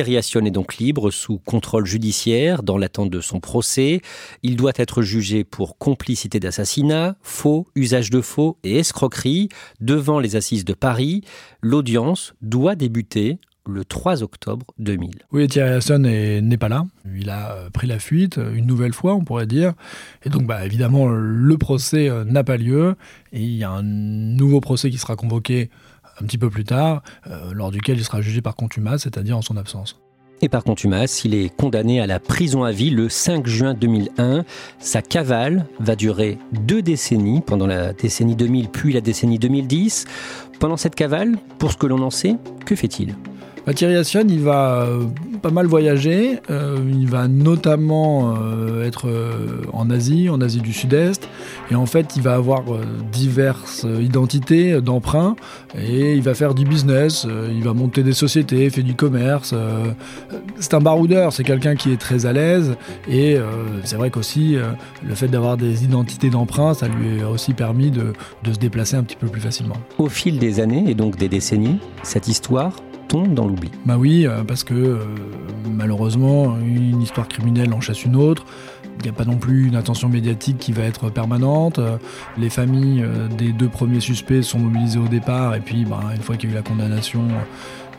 Assion 0.00 0.44
est 0.44 0.50
donc 0.50 0.76
libre 0.76 1.10
sous 1.10 1.38
contrôle 1.38 1.84
judiciaire 1.84 2.62
dans 2.62 2.78
l'attente 2.78 3.10
de 3.10 3.20
son 3.20 3.40
procès. 3.40 4.00
Il 4.42 4.56
doit 4.56 4.72
être 4.76 5.02
jugé 5.02 5.42
pour 5.42 5.76
complicité 5.76 6.38
d'assassinat, 6.38 7.16
faux, 7.20 7.66
usage 7.74 8.10
de 8.10 8.20
faux 8.20 8.58
et 8.62 8.78
escroquerie 8.78 9.48
devant 9.80 10.20
les 10.20 10.36
assises 10.36 10.64
de 10.64 10.74
Paris. 10.74 11.22
L'audience 11.62 12.34
doit 12.42 12.76
débuter 12.76 13.38
le 13.68 13.84
3 13.84 14.22
octobre 14.22 14.66
2000. 14.78 15.10
Oui, 15.32 15.46
Thierry 15.46 15.80
n'est 15.98 16.56
pas 16.56 16.68
là. 16.68 16.86
Il 17.14 17.28
a 17.30 17.52
euh, 17.52 17.70
pris 17.70 17.86
la 17.86 17.98
fuite 17.98 18.38
euh, 18.38 18.54
une 18.54 18.66
nouvelle 18.66 18.94
fois, 18.94 19.14
on 19.14 19.24
pourrait 19.24 19.46
dire. 19.46 19.74
Et 20.24 20.30
donc, 20.30 20.46
bah, 20.46 20.64
évidemment, 20.64 21.08
le 21.08 21.58
procès 21.58 22.08
euh, 22.08 22.24
n'a 22.24 22.44
pas 22.44 22.56
lieu. 22.56 22.96
Et 23.32 23.42
il 23.42 23.56
y 23.56 23.64
a 23.64 23.70
un 23.70 23.82
nouveau 23.82 24.60
procès 24.60 24.90
qui 24.90 24.98
sera 24.98 25.16
convoqué 25.16 25.70
un 26.20 26.26
petit 26.26 26.38
peu 26.38 26.50
plus 26.50 26.64
tard, 26.64 27.02
lors 27.52 27.70
duquel 27.70 27.98
il 27.98 28.04
sera 28.04 28.20
jugé 28.20 28.40
par 28.40 28.56
contumace, 28.56 29.02
c'est-à-dire 29.02 29.36
en 29.36 29.42
son 29.42 29.56
absence. 29.56 30.00
Et 30.40 30.48
par 30.48 30.62
contumace, 30.62 31.24
il 31.24 31.34
est 31.34 31.48
condamné 31.48 32.00
à 32.00 32.06
la 32.06 32.20
prison 32.20 32.62
à 32.62 32.70
vie 32.70 32.90
le 32.90 33.08
5 33.08 33.46
juin 33.48 33.74
2001. 33.74 34.44
Sa 34.78 35.02
cavale 35.02 35.66
va 35.80 35.96
durer 35.96 36.38
deux 36.52 36.80
décennies, 36.80 37.40
pendant 37.40 37.66
la 37.66 37.92
décennie 37.92 38.36
2000 38.36 38.68
puis 38.68 38.92
la 38.92 39.00
décennie 39.00 39.40
2010. 39.40 40.04
Pendant 40.60 40.76
cette 40.76 40.94
cavale, 40.94 41.38
pour 41.58 41.72
ce 41.72 41.76
que 41.76 41.86
l'on 41.86 42.02
en 42.02 42.10
sait, 42.10 42.36
que 42.64 42.76
fait-il? 42.76 43.16
Thierry 43.74 43.96
Assion, 43.96 44.24
il 44.28 44.40
va 44.40 44.82
euh, 44.82 45.04
pas 45.42 45.50
mal 45.50 45.66
voyager. 45.66 46.38
Euh, 46.50 46.78
il 46.88 47.06
va 47.06 47.28
notamment 47.28 48.34
euh, 48.40 48.86
être 48.86 49.08
en 49.72 49.90
Asie, 49.90 50.30
en 50.30 50.40
Asie 50.40 50.60
du 50.60 50.72
Sud-Est. 50.72 51.28
Et 51.70 51.74
en 51.74 51.86
fait, 51.86 52.16
il 52.16 52.22
va 52.22 52.34
avoir 52.34 52.64
diverses 53.12 53.86
identités 54.00 54.80
d'emprunt. 54.80 55.36
Et 55.78 56.14
il 56.14 56.22
va 56.22 56.34
faire 56.34 56.54
du 56.54 56.64
business. 56.64 57.26
il 57.50 57.62
va 57.62 57.74
monter 57.74 58.02
des 58.02 58.12
sociétés, 58.12 58.70
faire 58.70 58.84
du 58.84 58.94
commerce. 58.94 59.54
c'est 60.58 60.74
un 60.74 60.80
baroudeur. 60.80 61.32
C'est 61.32 61.44
quelqu'un 61.44 61.76
qui 61.76 61.92
est 61.92 62.00
très 62.00 62.26
à 62.26 62.32
l'aise. 62.32 62.76
Et 63.08 63.36
c'est 63.84 63.96
vrai 63.96 64.10
qu'aussi, 64.10 64.56
le 65.06 65.14
fait 65.14 65.28
d'avoir 65.28 65.56
des 65.56 65.84
identités 65.84 66.30
d'emprunt, 66.30 66.74
ça 66.74 66.88
lui 66.88 67.22
a 67.22 67.28
aussi 67.28 67.52
permis 67.52 67.90
de 67.90 68.12
se 68.44 68.58
déplacer 68.58 68.96
un 68.96 69.02
petit 69.02 69.16
peu 69.16 69.26
plus 69.26 69.40
facilement. 69.40 69.76
Au 69.98 70.08
fil 70.08 70.38
des 70.38 70.60
années 70.60 70.84
et 70.88 70.94
donc 70.94 71.16
des 71.16 71.28
décennies, 71.28 71.78
cette 72.02 72.28
histoire 72.28 72.72
dans 73.16 73.46
l'oubli. 73.46 73.70
Bah 73.86 73.96
oui, 73.98 74.26
euh, 74.26 74.44
parce 74.44 74.64
que 74.64 74.74
euh, 74.74 74.98
malheureusement, 75.70 76.58
une 76.58 77.00
histoire 77.00 77.28
criminelle 77.28 77.72
en 77.72 77.80
chasse 77.80 78.04
une 78.04 78.16
autre. 78.16 78.44
Il 78.98 79.04
n'y 79.04 79.10
a 79.10 79.12
pas 79.12 79.24
non 79.24 79.36
plus 79.36 79.68
une 79.68 79.76
attention 79.76 80.08
médiatique 80.08 80.58
qui 80.58 80.72
va 80.72 80.82
être 80.82 81.10
permanente. 81.10 81.78
Euh, 81.78 81.96
les 82.36 82.50
familles 82.50 83.04
des 83.36 83.52
deux 83.52 83.68
premiers 83.68 84.00
suspects 84.00 84.42
sont 84.42 84.58
mobilisées 84.58 84.98
au 84.98 85.08
départ, 85.08 85.54
et 85.54 85.60
puis 85.60 85.84
bah, 85.84 86.00
une 86.14 86.22
fois 86.22 86.36
qu'il 86.36 86.50
y 86.50 86.52
a 86.52 86.54
eu 86.54 86.58
la 86.58 86.62
condamnation, 86.62 87.28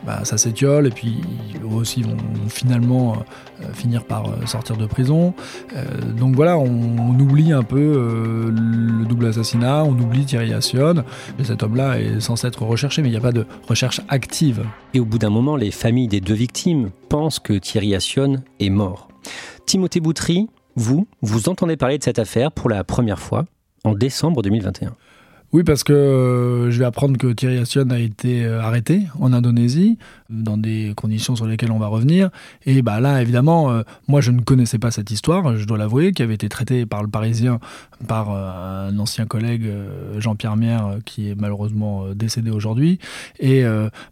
bah, 0.04 0.20
ça 0.24 0.38
s'étiole 0.38 0.86
et 0.86 0.90
puis 0.90 1.20
eux 1.62 1.74
aussi 1.74 2.02
vont, 2.02 2.16
finalement 2.48 3.16
euh, 3.62 3.72
finir 3.74 4.04
par 4.04 4.26
euh, 4.26 4.46
sortir 4.46 4.76
de 4.76 4.86
prison. 4.86 5.34
Euh, 5.76 5.84
donc 6.16 6.34
voilà, 6.34 6.56
on, 6.56 7.18
oublie 7.20 7.52
un 7.52 7.62
peu 7.62 8.50
le 8.50 9.04
double 9.04 9.26
assassinat, 9.26 9.84
on 9.84 9.92
oublie 9.92 10.24
Thierry 10.24 10.54
Assion. 10.54 11.04
Et 11.38 11.44
cet 11.44 11.62
homme-là 11.62 12.00
est 12.00 12.20
censé 12.20 12.46
être 12.46 12.62
recherché, 12.62 13.02
mais 13.02 13.08
il 13.08 13.12
n'y 13.12 13.18
a 13.18 13.20
pas 13.20 13.32
de 13.32 13.44
recherche 13.68 14.00
active. 14.08 14.64
Et 14.94 15.00
au 15.00 15.04
bout 15.04 15.18
d'un 15.18 15.28
moment, 15.28 15.56
les 15.56 15.70
familles 15.70 16.08
des 16.08 16.20
deux 16.20 16.34
victimes 16.34 16.90
pensent 17.10 17.38
que 17.38 17.52
Thierry 17.52 17.94
Assion 17.94 18.42
est 18.58 18.70
mort. 18.70 19.08
Timothée 19.66 20.00
Boutry, 20.00 20.48
vous, 20.80 21.06
vous 21.20 21.48
entendez 21.48 21.76
parler 21.76 21.98
de 21.98 22.02
cette 22.02 22.18
affaire 22.18 22.50
pour 22.50 22.70
la 22.70 22.84
première 22.84 23.18
fois 23.18 23.44
en 23.84 23.94
décembre 23.94 24.42
2021. 24.42 24.94
Oui, 25.52 25.64
parce 25.64 25.82
que 25.82 25.92
euh, 25.92 26.70
je 26.70 26.78
vais 26.78 26.84
apprendre 26.84 27.18
que 27.18 27.32
Thierry 27.32 27.58
Assion 27.58 27.90
a 27.90 27.98
été 27.98 28.44
euh, 28.44 28.62
arrêté 28.62 29.02
en 29.18 29.32
Indonésie, 29.32 29.98
dans 30.30 30.56
des 30.56 30.92
conditions 30.96 31.36
sur 31.36 31.46
lesquelles 31.46 31.72
on 31.72 31.78
va 31.78 31.86
revenir. 31.86 32.30
Et 32.66 32.82
bah 32.82 33.00
là, 33.00 33.20
évidemment, 33.20 33.70
euh, 33.70 33.82
moi, 34.08 34.20
je 34.20 34.30
ne 34.30 34.40
connaissais 34.40 34.78
pas 34.78 34.90
cette 34.90 35.10
histoire, 35.10 35.56
je 35.56 35.64
dois 35.66 35.78
l'avouer, 35.78 36.12
qui 36.12 36.22
avait 36.22 36.34
été 36.34 36.48
traitée 36.48 36.86
par 36.86 37.02
le 37.02 37.08
Parisien, 37.08 37.60
par 38.08 38.30
un 38.30 38.98
ancien 38.98 39.26
collègue, 39.26 39.70
Jean-Pierre 40.18 40.56
Mière, 40.56 40.98
qui 41.04 41.30
est 41.30 41.34
malheureusement 41.34 42.06
décédé 42.14 42.50
aujourd'hui. 42.50 42.98
Et 43.38 43.62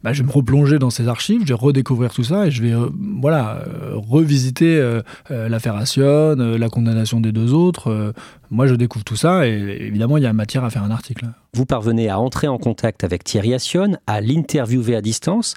bah, 0.02 0.12
je 0.12 0.22
vais 0.22 0.28
me 0.28 0.32
replonger 0.32 0.78
dans 0.78 0.90
ses 0.90 1.08
archives, 1.08 1.42
je 1.42 1.48
vais 1.48 1.54
redécouvrir 1.54 2.12
tout 2.12 2.25
ça 2.25 2.46
et 2.46 2.50
je 2.50 2.62
vais 2.62 2.75
voilà, 3.20 3.64
revisiter 3.94 5.00
l'affaire 5.30 5.76
Assion, 5.76 6.37
la 6.37 6.68
condamnation 6.68 7.20
des 7.20 7.32
deux 7.32 7.54
autres. 7.54 8.12
moi, 8.50 8.66
je 8.66 8.75
découvre 8.75 9.04
tout 9.04 9.16
ça 9.16 9.46
et 9.46 9.52
évidemment, 9.80 10.18
il 10.18 10.25
y 10.25 10.26
a 10.26 10.32
matière 10.32 10.64
à 10.64 10.70
faire 10.70 10.82
un 10.82 10.90
article. 10.90 11.26
Vous 11.54 11.66
parvenez 11.66 12.08
à 12.08 12.18
entrer 12.18 12.46
en 12.46 12.58
contact 12.58 13.04
avec 13.04 13.24
Thierry 13.24 13.54
Assion, 13.54 13.96
à 14.06 14.20
l'interviewer 14.20 14.94
à 14.94 15.00
distance. 15.00 15.54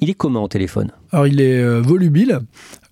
Il 0.00 0.10
est 0.10 0.14
comment 0.14 0.44
au 0.44 0.48
téléphone? 0.48 0.90
Alors 1.12 1.26
il 1.26 1.40
est 1.40 1.60
euh, 1.60 1.80
volubile, 1.80 2.40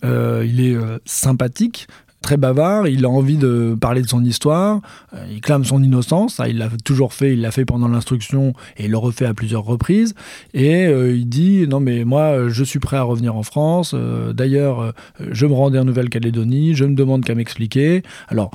euh, 0.05 0.45
il 0.47 0.61
est 0.61 0.75
euh, 0.75 0.99
sympathique, 1.05 1.89
très 2.29 2.37
bavard, 2.37 2.87
il 2.89 3.07
a 3.07 3.09
envie 3.09 3.39
de 3.39 3.75
parler 3.81 4.03
de 4.03 4.07
son 4.07 4.23
histoire, 4.23 4.83
euh, 5.15 5.25
il 5.31 5.41
clame 5.41 5.65
son 5.65 5.83
innocence, 5.83 6.43
il 6.47 6.59
l'a 6.59 6.69
toujours 6.85 7.15
fait, 7.15 7.33
il 7.33 7.41
l'a 7.41 7.51
fait 7.51 7.65
pendant 7.65 7.89
l'instruction 7.89 8.53
et 8.77 8.85
il 8.85 8.91
le 8.91 8.99
refait 8.99 9.25
à 9.25 9.33
plusieurs 9.33 9.65
reprises, 9.65 10.15
et 10.53 10.85
euh, 10.85 11.17
il 11.17 11.27
dit 11.27 11.67
non 11.67 11.81
mais 11.81 12.05
moi 12.05 12.51
je 12.51 12.65
suis 12.65 12.81
prêt 12.81 12.99
à 12.99 13.03
revenir 13.03 13.35
en 13.35 13.43
France, 13.43 13.93
euh, 13.95 14.35
d'ailleurs 14.35 14.93
je 15.31 15.47
me 15.47 15.55
rendais 15.55 15.79
en 15.79 15.87
Nouvelle-Calédonie, 15.87 16.75
je 16.75 16.85
ne 16.85 16.95
demande 16.95 17.25
qu'à 17.25 17.35
m'expliquer. 17.35 18.03
Alors 18.29 18.51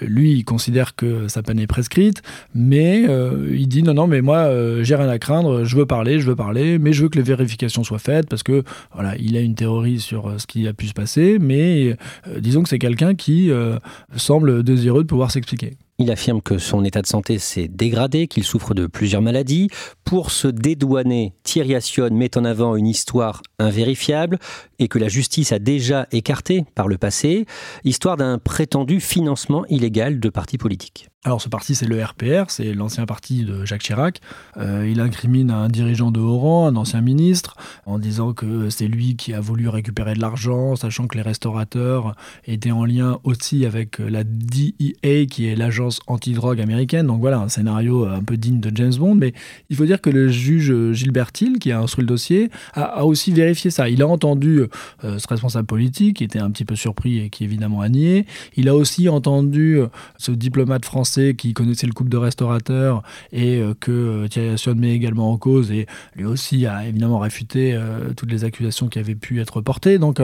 lui 0.00 0.34
il 0.34 0.44
considère 0.44 0.94
que 0.94 1.26
sa 1.26 1.42
peine 1.42 1.58
est 1.58 1.66
prescrite, 1.66 2.22
mais 2.54 3.08
il 3.50 3.66
dit 3.66 3.82
non 3.82 3.94
non 3.94 4.06
mais 4.06 4.22
moi 4.22 4.48
j'ai 4.82 4.94
rien 4.94 5.08
à 5.08 5.18
craindre, 5.18 5.64
je 5.64 5.74
veux 5.74 5.86
parler, 5.86 6.20
je 6.20 6.28
veux 6.28 6.36
parler, 6.36 6.78
mais 6.78 6.92
je 6.92 7.02
veux 7.02 7.08
que 7.08 7.18
les 7.18 7.24
vérifications 7.24 7.82
soient 7.82 7.98
faites 7.98 8.28
parce 8.28 8.44
que 8.44 8.62
voilà 8.94 9.16
il 9.18 9.36
a 9.36 9.40
une 9.40 9.56
théorie 9.56 9.98
sur 9.98 10.32
ce 10.38 10.46
qui 10.46 10.68
a 10.68 10.72
pu 10.72 10.86
se 10.86 10.94
passer, 10.94 11.38
mais 11.40 11.96
disons 12.38 12.62
que 12.62 12.68
c'est 12.68 12.78
quelqu'un 12.78 13.15
qui 13.16 13.50
euh, 13.50 13.78
semble 14.16 14.62
désireux 14.62 15.02
de 15.02 15.08
pouvoir 15.08 15.30
s'expliquer. 15.30 15.76
Il 15.98 16.10
affirme 16.10 16.42
que 16.42 16.58
son 16.58 16.84
état 16.84 17.00
de 17.00 17.06
santé 17.06 17.38
s'est 17.38 17.68
dégradé, 17.68 18.26
qu'il 18.26 18.44
souffre 18.44 18.74
de 18.74 18.86
plusieurs 18.86 19.22
maladies. 19.22 19.70
Pour 20.04 20.30
se 20.30 20.46
dédouaner, 20.46 21.32
Thierry 21.42 21.74
Assion 21.74 22.10
met 22.12 22.36
en 22.36 22.44
avant 22.44 22.76
une 22.76 22.86
histoire 22.86 23.40
invérifiable, 23.58 24.38
et 24.78 24.88
que 24.88 24.98
la 24.98 25.08
justice 25.08 25.52
a 25.52 25.58
déjà 25.58 26.06
écarté 26.12 26.64
par 26.74 26.88
le 26.88 26.98
passé, 26.98 27.46
histoire 27.84 28.16
d'un 28.16 28.38
prétendu 28.38 29.00
financement 29.00 29.64
illégal 29.66 30.20
de 30.20 30.28
partis 30.28 30.58
politiques. 30.58 31.08
Alors 31.26 31.42
ce 31.42 31.48
parti, 31.48 31.74
c'est 31.74 31.88
le 31.88 32.00
RPR, 32.00 32.44
c'est 32.50 32.72
l'ancien 32.72 33.04
parti 33.04 33.42
de 33.42 33.64
Jacques 33.64 33.82
Chirac. 33.82 34.20
Euh, 34.58 34.88
il 34.88 35.00
incrimine 35.00 35.50
un 35.50 35.66
dirigeant 35.66 36.12
de 36.12 36.20
haut 36.20 36.38
rang, 36.38 36.68
un 36.68 36.76
ancien 36.76 37.00
ministre, 37.00 37.56
en 37.84 37.98
disant 37.98 38.32
que 38.32 38.70
c'est 38.70 38.86
lui 38.86 39.16
qui 39.16 39.34
a 39.34 39.40
voulu 39.40 39.68
récupérer 39.68 40.14
de 40.14 40.20
l'argent, 40.20 40.76
sachant 40.76 41.08
que 41.08 41.16
les 41.16 41.22
restaurateurs 41.22 42.14
étaient 42.44 42.70
en 42.70 42.84
lien 42.84 43.18
aussi 43.24 43.66
avec 43.66 43.98
la 43.98 44.22
DEA, 44.22 45.26
qui 45.28 45.48
est 45.48 45.56
l'agence 45.56 45.98
antidrogue 46.06 46.60
américaine. 46.60 47.08
Donc 47.08 47.18
voilà, 47.18 47.38
un 47.38 47.48
scénario 47.48 48.06
un 48.06 48.22
peu 48.22 48.36
digne 48.36 48.60
de 48.60 48.70
James 48.72 48.94
Bond. 48.94 49.16
Mais 49.16 49.32
il 49.68 49.74
faut 49.74 49.84
dire 49.84 50.00
que 50.00 50.10
le 50.10 50.28
juge 50.28 50.92
Gilbert 50.92 51.32
Hill, 51.40 51.58
qui 51.58 51.72
a 51.72 51.80
instruit 51.80 52.02
le 52.02 52.08
dossier, 52.08 52.50
a, 52.74 53.04
aussi 53.04 53.32
vérifié 53.32 53.72
ça. 53.72 53.88
Il 53.88 54.00
a 54.00 54.06
entendu 54.06 54.65
euh, 55.04 55.18
ce 55.18 55.26
responsable 55.28 55.66
politique, 55.66 56.16
qui 56.16 56.24
était 56.24 56.38
un 56.38 56.50
petit 56.50 56.64
peu 56.64 56.76
surpris 56.76 57.18
et 57.18 57.30
qui 57.30 57.44
évidemment 57.44 57.80
a 57.80 57.88
nié. 57.88 58.26
Il 58.56 58.68
a 58.68 58.74
aussi 58.74 59.08
entendu 59.08 59.78
euh, 59.78 59.86
ce 60.18 60.32
diplomate 60.32 60.84
français 60.84 61.34
qui 61.36 61.54
connaissait 61.54 61.86
le 61.86 61.92
couple 61.92 62.10
de 62.10 62.16
restaurateurs 62.16 63.02
et 63.32 63.58
euh, 63.58 63.74
que 63.78 64.26
Thierry 64.28 64.50
Assion 64.50 64.74
met 64.74 64.92
également 64.92 65.30
en 65.32 65.38
cause 65.38 65.70
et 65.70 65.86
lui 66.14 66.24
aussi 66.24 66.66
a 66.66 66.86
évidemment 66.86 67.18
réfuté 67.18 67.78
toutes 68.16 68.30
les 68.30 68.44
accusations 68.44 68.88
qui 68.88 68.98
avaient 68.98 69.14
pu 69.14 69.40
être 69.40 69.60
portées. 69.60 69.98
Donc 69.98 70.20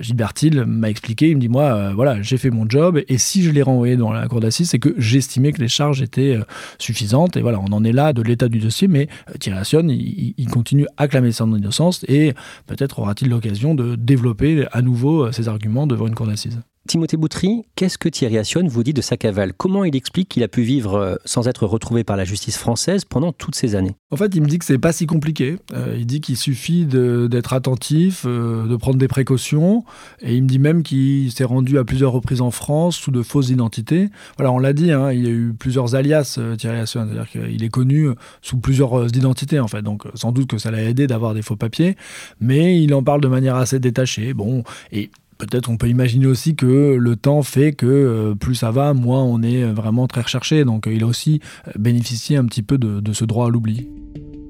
Gilbert 0.00 0.32
Hill 0.40 0.64
m'a 0.64 0.90
expliqué, 0.90 1.30
il 1.30 1.36
me 1.36 1.40
dit 1.40 1.48
moi 1.48 1.92
voilà 1.94 2.20
j'ai 2.22 2.36
fait 2.36 2.50
mon 2.50 2.68
job 2.68 3.00
et 3.08 3.18
si 3.18 3.42
je 3.42 3.50
l'ai 3.50 3.62
renvoyé 3.62 3.96
dans 3.96 4.12
la 4.12 4.26
cour 4.28 4.40
d'assises 4.40 4.70
c'est 4.70 4.78
que 4.78 4.94
j'estimais 4.98 5.52
que 5.52 5.60
les 5.60 5.68
charges 5.68 6.02
étaient 6.02 6.38
suffisantes 6.78 7.36
et 7.36 7.42
voilà 7.42 7.60
on 7.60 7.72
en 7.72 7.84
est 7.84 7.92
là 7.92 8.12
de 8.12 8.22
l'état 8.22 8.48
du 8.48 8.58
dossier 8.58 8.88
mais 8.88 9.08
Thierry 9.38 9.58
Assion 9.58 9.86
il, 9.88 10.48
continue 10.50 10.86
à 10.96 11.08
clamer 11.08 11.32
son 11.32 11.54
innocence 11.56 12.04
et 12.08 12.34
peut-être 12.66 12.98
aura-t-il 12.98 13.30
l'occasion 13.30 13.74
de 13.74 13.83
développer 13.96 14.66
à 14.72 14.82
nouveau 14.82 15.30
ses 15.32 15.48
arguments 15.48 15.86
devant 15.86 16.06
une 16.06 16.14
cour 16.14 16.26
d'assises. 16.26 16.60
Timothée 16.86 17.16
Boutry, 17.16 17.62
qu'est-ce 17.76 17.96
que 17.96 18.10
Thierry 18.10 18.36
Assion 18.36 18.66
vous 18.66 18.82
dit 18.82 18.92
de 18.92 19.00
sa 19.00 19.16
cavale? 19.16 19.54
Comment 19.54 19.84
il 19.84 19.96
explique 19.96 20.28
qu'il 20.28 20.42
a 20.42 20.48
pu 20.48 20.60
vivre 20.60 20.94
euh, 20.96 21.16
sans 21.24 21.48
être 21.48 21.66
retrouvé 21.66 22.04
par 22.04 22.18
la 22.18 22.24
justice 22.24 22.58
française 22.58 23.06
pendant 23.06 23.32
toutes 23.32 23.54
ces 23.54 23.74
années? 23.74 23.94
En 24.10 24.16
fait, 24.16 24.34
il 24.34 24.42
me 24.42 24.46
dit 24.46 24.58
que 24.58 24.66
c'est 24.66 24.76
pas 24.76 24.92
si 24.92 25.06
compliqué. 25.06 25.56
Euh, 25.72 25.96
il 25.98 26.04
dit 26.04 26.20
qu'il 26.20 26.36
suffit 26.36 26.84
d'être 26.84 27.54
attentif, 27.54 28.24
euh, 28.26 28.66
de 28.66 28.76
prendre 28.76 28.98
des 28.98 29.08
précautions, 29.08 29.84
et 30.20 30.36
il 30.36 30.42
me 30.42 30.48
dit 30.48 30.58
même 30.58 30.82
qu'il 30.82 31.32
s'est 31.32 31.44
rendu 31.44 31.78
à 31.78 31.84
plusieurs 31.84 32.12
reprises 32.12 32.42
en 32.42 32.50
France 32.50 32.96
sous 32.96 33.10
de 33.10 33.22
fausses 33.22 33.48
identités. 33.48 34.10
Voilà, 34.36 34.52
on 34.52 34.58
l'a 34.58 34.74
dit, 34.74 34.92
hein, 34.92 35.10
il 35.10 35.24
y 35.24 35.26
a 35.26 35.32
eu 35.32 35.54
plusieurs 35.58 35.94
alias 35.94 36.38
Thierry 36.58 36.80
Assion, 36.80 37.06
c'est-à-dire 37.06 37.30
qu'il 37.30 37.64
est 37.64 37.70
connu 37.70 38.10
sous 38.42 38.58
plusieurs 38.58 39.06
identités 39.16 39.58
en 39.58 39.68
fait. 39.68 39.80
Donc 39.80 40.04
sans 40.14 40.32
doute 40.32 40.50
que 40.50 40.58
ça 40.58 40.70
l'a 40.70 40.82
aidé 40.82 41.06
d'avoir 41.06 41.32
des 41.32 41.42
faux 41.42 41.56
papiers, 41.56 41.96
mais 42.40 42.82
il 42.82 42.92
en 42.92 43.02
parle 43.02 43.22
de 43.22 43.28
manière 43.28 43.56
assez 43.56 43.80
détachée. 43.80 44.34
Bon, 44.34 44.64
et 44.92 45.10
Peut-être 45.50 45.70
on 45.70 45.76
peut 45.76 45.88
imaginer 45.88 46.26
aussi 46.26 46.54
que 46.54 46.94
le 46.94 47.16
temps 47.16 47.42
fait 47.42 47.72
que 47.72 47.86
euh, 47.86 48.34
plus 48.34 48.54
ça 48.54 48.70
va, 48.70 48.94
moins 48.94 49.22
on 49.22 49.42
est 49.42 49.64
vraiment 49.64 50.06
très 50.06 50.22
recherché. 50.22 50.64
Donc 50.64 50.88
il 50.90 51.02
a 51.02 51.06
aussi 51.06 51.40
euh, 51.68 51.72
bénéficié 51.78 52.36
un 52.36 52.44
petit 52.44 52.62
peu 52.62 52.78
de, 52.78 53.12
ce 53.12 53.24
droit 53.24 53.46
à 53.46 53.50
l'oubli. 53.50 53.88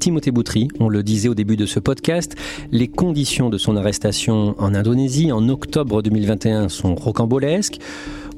Timothée 0.00 0.30
Boutry, 0.30 0.68
on 0.80 0.88
le 0.88 1.02
disait 1.02 1.28
au 1.28 1.34
début 1.34 1.56
de 1.56 1.66
ce 1.66 1.80
podcast, 1.80 2.34
les 2.72 2.88
conditions 2.88 3.48
de 3.48 3.56
son 3.56 3.76
arrestation 3.76 4.54
en 4.58 4.74
Indonésie 4.74 5.32
en 5.32 5.48
octobre 5.48 6.02
2021 6.02 6.68
sont 6.68 6.94
rocambolesques. 6.94 7.78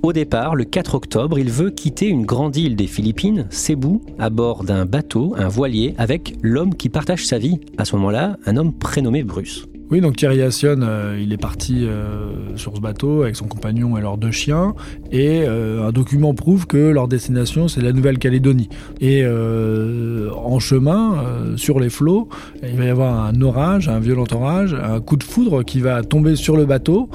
Au 0.03 0.13
départ, 0.13 0.55
le 0.55 0.65
4 0.65 0.95
octobre, 0.95 1.39
il 1.39 1.51
veut 1.51 1.71
quitter 1.71 2.07
une 2.07 2.25
grande 2.25 2.57
île 2.57 2.77
des 2.77 2.87
Philippines, 2.87 3.47
Cebu, 3.51 3.99
à 4.19 4.31
bord 4.31 4.63
d'un 4.63 4.85
bateau, 4.85 5.35
un 5.37 5.49
voilier, 5.49 5.95
avec 5.99 6.37
l'homme 6.43 6.75
qui 6.75 6.89
partage 6.89 7.27
sa 7.27 7.39
vie. 7.39 7.59
À 7.79 7.85
ce 7.85 7.97
moment-là, 7.97 8.37
un 8.47 8.57
homme 8.57 8.73
prénommé 8.73 9.25
Bruce. 9.25 9.67
Oui, 9.89 10.01
donc 10.01 10.17
Thierry 10.17 10.43
Assion, 10.43 10.81
euh, 10.83 11.17
il 11.23 11.33
est 11.33 11.41
parti 11.41 11.87
euh, 11.87 12.57
sur 12.57 12.75
ce 12.75 12.81
bateau 12.81 13.23
avec 13.23 13.37
son 13.37 13.47
compagnon 13.47 13.97
et 13.97 14.01
leurs 14.01 14.19
deux 14.19 14.33
chiens, 14.33 14.75
et 15.13 15.45
euh, 15.47 15.87
un 15.87 15.93
document 15.93 16.35
prouve 16.35 16.67
que 16.67 16.77
leur 16.77 17.07
destination 17.07 17.69
c'est 17.69 17.81
la 17.83 17.93
Nouvelle-Calédonie. 17.93 18.69
Et 19.01 19.25
en 19.27 20.59
chemin, 20.59 21.23
sur 21.57 21.79
les 21.79 21.91
flots, 21.91 22.29
il 22.63 22.77
va 22.77 22.85
y 22.85 22.89
avoir 22.89 23.25
un 23.25 23.41
orage, 23.43 23.89
un 23.89 24.01
violent 24.01 24.27
orage, 24.33 24.75
un 24.75 25.01
coup 25.01 25.17
de 25.17 25.23
foudre 25.23 25.63
qui 25.63 25.81
va 25.81 26.03
tomber 26.03 26.35
sur 26.35 26.57
le 26.57 26.65
bateau, 26.65 27.09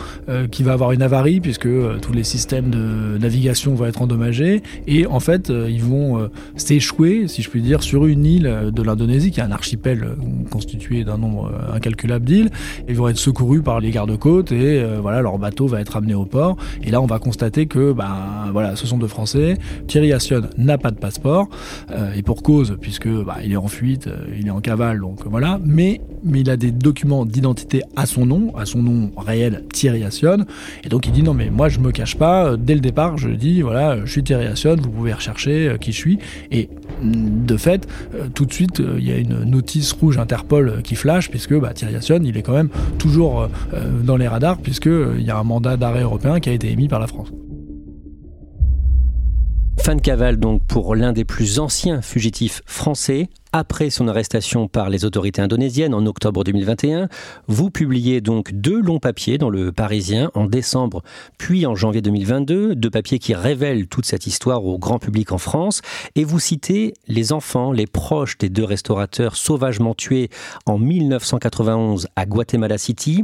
qui 0.52 0.64
va 0.64 0.74
avoir 0.74 0.92
une 0.92 1.02
avarie 1.02 1.40
puisque 1.40 1.68
tous 2.02 2.14
les 2.14 2.24
systèmes 2.24 2.70
de 2.70 3.18
navigation 3.18 3.74
vont 3.74 3.86
être 3.86 4.02
endommagés, 4.02 4.62
et 4.88 5.06
en 5.06 5.20
fait 5.20 5.50
ils 5.50 5.84
vont 5.84 6.30
s'échouer, 6.56 7.28
si 7.28 7.42
je 7.42 7.50
puis 7.50 7.62
dire, 7.62 7.84
sur 7.84 8.06
une 8.06 8.26
île 8.26 8.72
de 8.74 8.82
l'Indonésie 8.82 9.32
qui 9.32 9.40
est 9.40 9.44
un 9.44 9.52
archipel 9.52 10.16
constitué 10.50 11.04
d'un 11.04 11.18
nombre 11.18 11.52
incalculable 11.74 12.26
d'îles 12.26 12.52
ils 12.88 12.96
vont 12.96 13.08
être 13.08 13.18
secourus 13.18 13.62
par 13.62 13.80
les 13.80 13.92
gardes-côtes 13.92 14.52
et 14.52 14.82
euh, 14.82 15.00
voilà, 15.02 15.22
leur 15.22 15.38
bateau 15.38 15.68
va 15.68 15.82
être 15.82 15.96
amené 15.96 16.14
au 16.14 16.26
port. 16.26 16.58
Et 16.84 16.92
là, 16.92 17.02
on 17.02 17.06
va 17.06 17.20
constater 17.20 17.66
que 17.66 17.94
ben, 17.94 18.50
voilà, 18.52 18.76
ce 18.76 18.88
sont 18.88 18.98
deux 18.98 19.08
Français. 19.08 19.58
Thierry 19.88 20.14
Assion 20.14 20.42
n'a 20.58 20.78
pas 20.78 20.92
de 20.92 20.98
passeport 20.98 21.50
euh, 21.92 22.14
et 22.14 22.22
pour 22.22 22.44
cause, 22.44 22.78
puisque 22.80 23.08
bah, 23.08 23.38
il 23.44 23.52
est 23.52 23.58
en 23.58 23.68
fuite, 23.68 24.08
euh, 24.08 24.26
il 24.40 24.48
est 24.48 24.52
en 24.52 24.62
cavale, 24.62 25.00
donc 25.00 25.20
voilà. 25.26 25.60
Mais, 25.64 26.02
mais 26.24 26.42
il 26.42 26.50
a 26.50 26.58
des 26.58 26.72
documents 26.72 27.26
d'identité 27.26 27.84
à 27.96 28.06
son 28.06 28.26
nom, 28.26 28.56
à 28.56 28.66
son 28.66 28.82
nom 28.82 29.12
réel, 29.18 29.64
Thierry 29.74 30.04
Assion. 30.04 30.46
Et 30.84 30.90
donc 30.90 31.08
il 31.08 31.12
dit 31.12 31.24
non, 31.24 31.34
mais 31.34 31.50
moi 31.50 31.70
je 31.70 31.80
me 31.80 31.92
cache 31.92 32.18
pas. 32.18 32.56
Dès 32.58 32.76
le 32.76 32.82
départ, 32.82 33.18
je 33.18 33.30
dis 33.30 33.62
voilà, 33.62 34.04
je 34.06 34.12
suis 34.12 34.24
Thierry 34.24 34.46
Assion, 34.46 34.76
vous 34.76 34.90
pouvez 34.90 35.14
rechercher 35.14 35.76
qui 35.80 35.92
je 35.92 35.98
suis. 35.98 36.20
Et 36.52 36.70
mm, 37.02 37.46
de 37.46 37.58
fait, 37.58 37.88
tout 38.34 38.46
de 38.46 38.54
suite, 38.54 38.82
il 38.98 39.08
y 39.08 39.12
a 39.12 39.18
une 39.18 39.44
notice 39.44 39.92
rouge 39.94 40.18
Interpol 40.18 40.82
qui 40.84 40.96
flash, 40.96 41.30
puisque 41.30 41.58
bah, 41.60 41.74
Thierry 41.74 41.96
Assion, 41.96 42.20
il 42.24 42.38
est 42.38 42.42
toujours 42.98 43.50
euh, 43.74 44.02
dans 44.04 44.18
les 44.18 44.28
radars, 44.28 44.58
puisqu'il 44.58 44.92
euh, 44.92 45.20
y 45.20 45.32
a 45.32 45.38
un 45.38 45.44
mandat 45.44 45.78
d'arrêt 45.78 46.02
européen 46.02 46.40
qui 46.40 46.50
a 46.50 46.54
été 46.54 46.72
émis 46.72 46.88
par 46.88 47.00
la 47.00 47.08
France. 47.08 47.32
Fin 49.84 49.96
de 49.96 50.02
cavale 50.02 50.38
donc 50.38 50.64
pour 50.68 50.96
l'un 50.96 51.12
des 51.12 51.26
plus 51.26 51.58
anciens 51.58 52.04
fugitifs 52.04 52.62
français. 52.68 53.30
Après 53.52 53.90
son 53.90 54.08
arrestation 54.08 54.68
par 54.68 54.92
les 54.92 55.06
autorités 55.06 55.42
indonésiennes 55.42 55.96
en 55.96 56.06
octobre 56.06 56.44
2021, 56.44 57.10
vous 57.48 57.72
publiez 57.72 58.22
donc 58.22 58.54
deux 58.54 58.80
longs 58.80 59.00
papiers 59.00 59.40
dans 59.40 59.50
le 59.50 59.72
Parisien 59.72 60.30
en 60.36 60.46
décembre 60.46 61.02
puis 61.40 61.66
en 61.66 61.74
janvier 61.74 62.04
2022, 62.04 62.76
deux 62.76 62.90
papiers 62.92 63.18
qui 63.18 63.34
révèlent 63.34 63.88
toute 63.88 64.06
cette 64.06 64.28
histoire 64.28 64.64
au 64.64 64.78
grand 64.78 65.00
public 65.00 65.32
en 65.32 65.40
France, 65.40 65.82
et 66.14 66.26
vous 66.26 66.40
citez 66.40 66.94
les 67.08 67.34
enfants, 67.34 67.72
les 67.72 67.88
proches 67.88 68.38
des 68.38 68.50
deux 68.50 68.64
restaurateurs 68.64 69.36
sauvagement 69.36 69.96
tués 69.96 70.30
en 70.68 70.78
1991 70.78 72.08
à 72.16 72.28
Guatemala 72.28 72.78
City. 72.78 73.24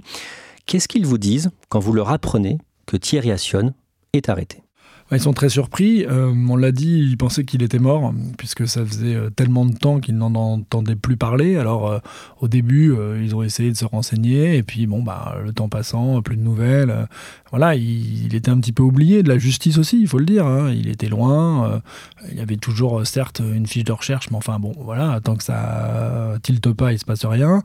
Qu'est-ce 0.65 0.87
qu'ils 0.87 1.05
vous 1.05 1.19
disent 1.19 1.51
quand 1.69 1.79
vous 1.79 1.93
leur 1.93 2.09
apprenez 2.09 2.57
que 2.87 2.97
Thierry 2.97 3.31
Assion 3.31 3.75
est 4.13 4.27
arrêté? 4.27 4.66
Ils 5.15 5.21
sont 5.21 5.33
très 5.33 5.49
surpris. 5.49 6.05
Euh, 6.05 6.33
on 6.49 6.55
l'a 6.57 6.71
dit, 6.71 6.99
ils 6.99 7.17
pensaient 7.17 7.45
qu'il 7.45 7.63
était 7.63 7.79
mort, 7.79 8.13
puisque 8.37 8.67
ça 8.67 8.85
faisait 8.85 9.15
euh, 9.15 9.29
tellement 9.29 9.65
de 9.65 9.73
temps 9.73 9.99
qu'ils 9.99 10.17
n'en 10.17 10.35
entendaient 10.35 10.95
plus 10.95 11.15
parler. 11.15 11.55
Alors, 11.55 11.89
euh, 11.89 11.99
au 12.41 12.47
début, 12.47 12.93
ils 13.21 13.35
ont 13.35 13.43
essayé 13.43 13.71
de 13.71 13.77
se 13.77 13.85
renseigner, 13.85 14.57
et 14.57 14.63
puis, 14.63 14.85
bon, 14.85 15.01
bah, 15.01 15.37
le 15.43 15.53
temps 15.53 15.69
passant, 15.69 16.21
plus 16.21 16.35
de 16.35 16.41
nouvelles. 16.41 17.07
voilà, 17.51 17.75
il, 17.75 18.35
était 18.35 18.49
un 18.49 18.59
petit 18.59 18.73
peu 18.73 18.83
oublié 18.83 19.23
de 19.23 19.29
la 19.29 19.37
justice 19.37 19.77
aussi, 19.77 19.99
il 20.01 20.07
faut 20.07 20.19
le 20.19 20.25
dire. 20.25 20.45
Hein. 20.45 20.71
Il 20.71 20.89
était 20.89 21.09
loin. 21.09 21.81
il 22.29 22.37
y 22.37 22.41
avait 22.41 22.57
toujours, 22.57 23.05
certes, 23.07 23.39
une 23.39 23.67
fiche 23.67 23.85
de 23.85 23.93
recherche, 23.93 24.29
mais 24.31 24.37
enfin, 24.37 24.59
bon, 24.59 24.73
voilà, 24.79 25.19
tant 25.23 25.35
que 25.35 25.43
ça 25.43 26.35
tilte 26.43 26.71
pas, 26.73 26.91
il 26.91 26.99
se 26.99 27.05
passe 27.05 27.25
rien. 27.25 27.63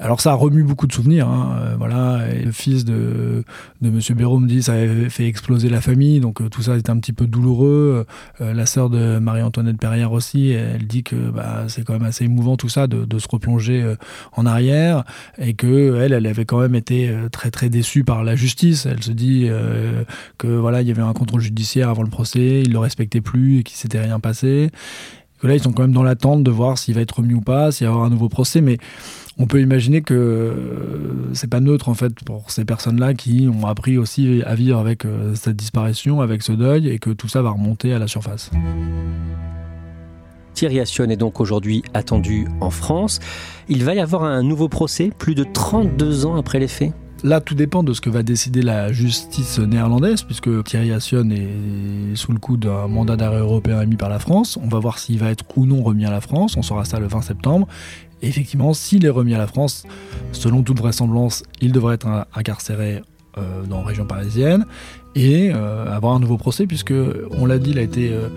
Alors 0.00 0.20
ça 0.20 0.30
a 0.30 0.34
remu 0.34 0.62
beaucoup 0.62 0.86
de 0.86 0.92
souvenirs. 0.92 1.28
Hein. 1.28 1.58
Euh, 1.60 1.74
voilà, 1.76 2.20
le 2.32 2.52
fils 2.52 2.84
de, 2.84 3.42
de 3.80 3.90
Monsieur 3.90 4.14
Béraud 4.14 4.38
me 4.38 4.46
dit 4.46 4.62
ça 4.62 4.74
avait 4.74 5.10
fait 5.10 5.26
exploser 5.26 5.68
la 5.68 5.80
famille, 5.80 6.20
donc 6.20 6.40
euh, 6.40 6.48
tout 6.48 6.62
ça 6.62 6.76
est 6.76 6.88
un 6.88 6.98
petit 6.98 7.12
peu 7.12 7.26
douloureux. 7.26 8.06
Euh, 8.40 8.54
la 8.54 8.64
sœur 8.66 8.90
de 8.90 9.18
Marie-Antoinette 9.18 9.78
Perrière 9.78 10.12
aussi, 10.12 10.50
elle 10.50 10.86
dit 10.86 11.02
que 11.02 11.16
bah, 11.16 11.64
c'est 11.66 11.82
quand 11.84 11.94
même 11.94 12.04
assez 12.04 12.26
émouvant 12.26 12.56
tout 12.56 12.68
ça 12.68 12.86
de, 12.86 13.04
de 13.04 13.18
se 13.18 13.26
replonger 13.28 13.94
en 14.32 14.46
arrière 14.46 15.04
et 15.36 15.54
que 15.54 16.00
elle, 16.00 16.12
elle 16.12 16.26
avait 16.26 16.44
quand 16.44 16.60
même 16.60 16.76
été 16.76 17.12
très 17.32 17.50
très 17.50 17.68
déçue 17.68 18.04
par 18.04 18.22
la 18.22 18.36
justice. 18.36 18.86
Elle 18.86 19.02
se 19.02 19.12
dit 19.12 19.48
que 20.38 20.46
voilà, 20.46 20.82
il 20.82 20.88
y 20.88 20.90
avait 20.90 21.02
un 21.02 21.12
contrôle 21.12 21.40
judiciaire 21.40 21.88
avant 21.88 22.02
le 22.02 22.10
procès, 22.10 22.62
il 22.64 22.72
le 22.72 22.78
respectait 22.78 23.20
plus 23.20 23.58
et 23.58 23.62
qu'il 23.64 23.76
s'était 23.76 24.00
rien 24.00 24.20
passé. 24.20 24.70
Que 25.40 25.46
là, 25.46 25.54
ils 25.54 25.62
sont 25.62 25.72
quand 25.72 25.82
même 25.82 25.92
dans 25.92 26.02
l'attente 26.02 26.42
de 26.42 26.50
voir 26.50 26.78
s'il 26.78 26.94
va 26.94 27.00
être 27.00 27.18
remis 27.18 27.34
ou 27.34 27.40
pas, 27.40 27.70
s'il 27.70 27.86
va 27.86 27.92
y 27.92 27.94
avoir 27.94 28.06
un 28.06 28.10
nouveau 28.10 28.28
procès, 28.28 28.60
mais 28.60 28.78
on 29.38 29.46
peut 29.46 29.60
imaginer 29.60 30.02
que 30.02 30.14
euh, 30.14 31.32
c'est 31.32 31.48
pas 31.48 31.60
neutre 31.60 31.88
en 31.88 31.94
fait 31.94 32.12
pour 32.24 32.50
ces 32.50 32.64
personnes-là 32.64 33.14
qui 33.14 33.48
ont 33.48 33.66
appris 33.66 33.96
aussi 33.96 34.42
à 34.44 34.56
vivre 34.56 34.78
avec 34.78 35.04
euh, 35.04 35.34
cette 35.36 35.56
disparition, 35.56 36.20
avec 36.20 36.42
ce 36.42 36.52
deuil, 36.52 36.88
et 36.88 36.98
que 36.98 37.10
tout 37.10 37.28
ça 37.28 37.40
va 37.40 37.50
remonter 37.50 37.92
à 37.94 38.00
la 38.00 38.08
surface. 38.08 38.50
Thierry 40.54 40.80
Assion 40.80 41.04
est 41.04 41.16
donc 41.16 41.40
aujourd'hui 41.40 41.84
attendu 41.94 42.48
en 42.60 42.70
France. 42.70 43.20
Il 43.68 43.84
va 43.84 43.94
y 43.94 44.00
avoir 44.00 44.24
un 44.24 44.42
nouveau 44.42 44.68
procès 44.68 45.12
plus 45.16 45.36
de 45.36 45.44
32 45.44 46.26
ans 46.26 46.34
après 46.34 46.58
les 46.58 46.66
faits? 46.66 46.92
Là, 47.24 47.40
tout 47.40 47.56
dépend 47.56 47.82
de 47.82 47.92
ce 47.92 48.00
que 48.00 48.10
va 48.10 48.22
décider 48.22 48.62
la 48.62 48.92
justice 48.92 49.58
néerlandaise, 49.58 50.22
puisque 50.22 50.62
Thierry 50.62 50.92
Assion 50.92 51.28
est 51.30 52.14
sous 52.14 52.32
le 52.32 52.38
coup 52.38 52.56
d'un 52.56 52.86
mandat 52.86 53.16
d'arrêt 53.16 53.40
européen 53.40 53.80
émis 53.80 53.96
par 53.96 54.08
la 54.08 54.20
France. 54.20 54.56
On 54.62 54.68
va 54.68 54.78
voir 54.78 55.00
s'il 55.00 55.18
va 55.18 55.30
être 55.30 55.44
ou 55.56 55.66
non 55.66 55.82
remis 55.82 56.06
à 56.06 56.10
la 56.10 56.20
France. 56.20 56.56
On 56.56 56.62
saura 56.62 56.84
ça 56.84 57.00
le 57.00 57.08
20 57.08 57.22
septembre. 57.22 57.66
Effectivement, 58.22 58.72
s'il 58.72 59.04
est 59.04 59.10
remis 59.10 59.34
à 59.34 59.38
la 59.38 59.48
France, 59.48 59.84
selon 60.30 60.62
toute 60.62 60.78
vraisemblance, 60.78 61.42
il 61.60 61.72
devrait 61.72 61.96
être 61.96 62.26
incarcéré 62.34 63.02
euh, 63.36 63.64
dans 63.66 63.80
la 63.80 63.86
région 63.86 64.06
parisienne 64.06 64.64
et 65.14 65.50
euh, 65.52 65.94
avoir 65.94 66.14
un 66.14 66.20
nouveau 66.20 66.36
procès 66.36 66.66
puisque 66.66 66.94
on 67.30 67.46
l'a 67.46 67.58
dit 67.58 67.70
il 67.70 67.78
a 67.78 67.82
été 67.82 68.12
euh, 68.12 68.28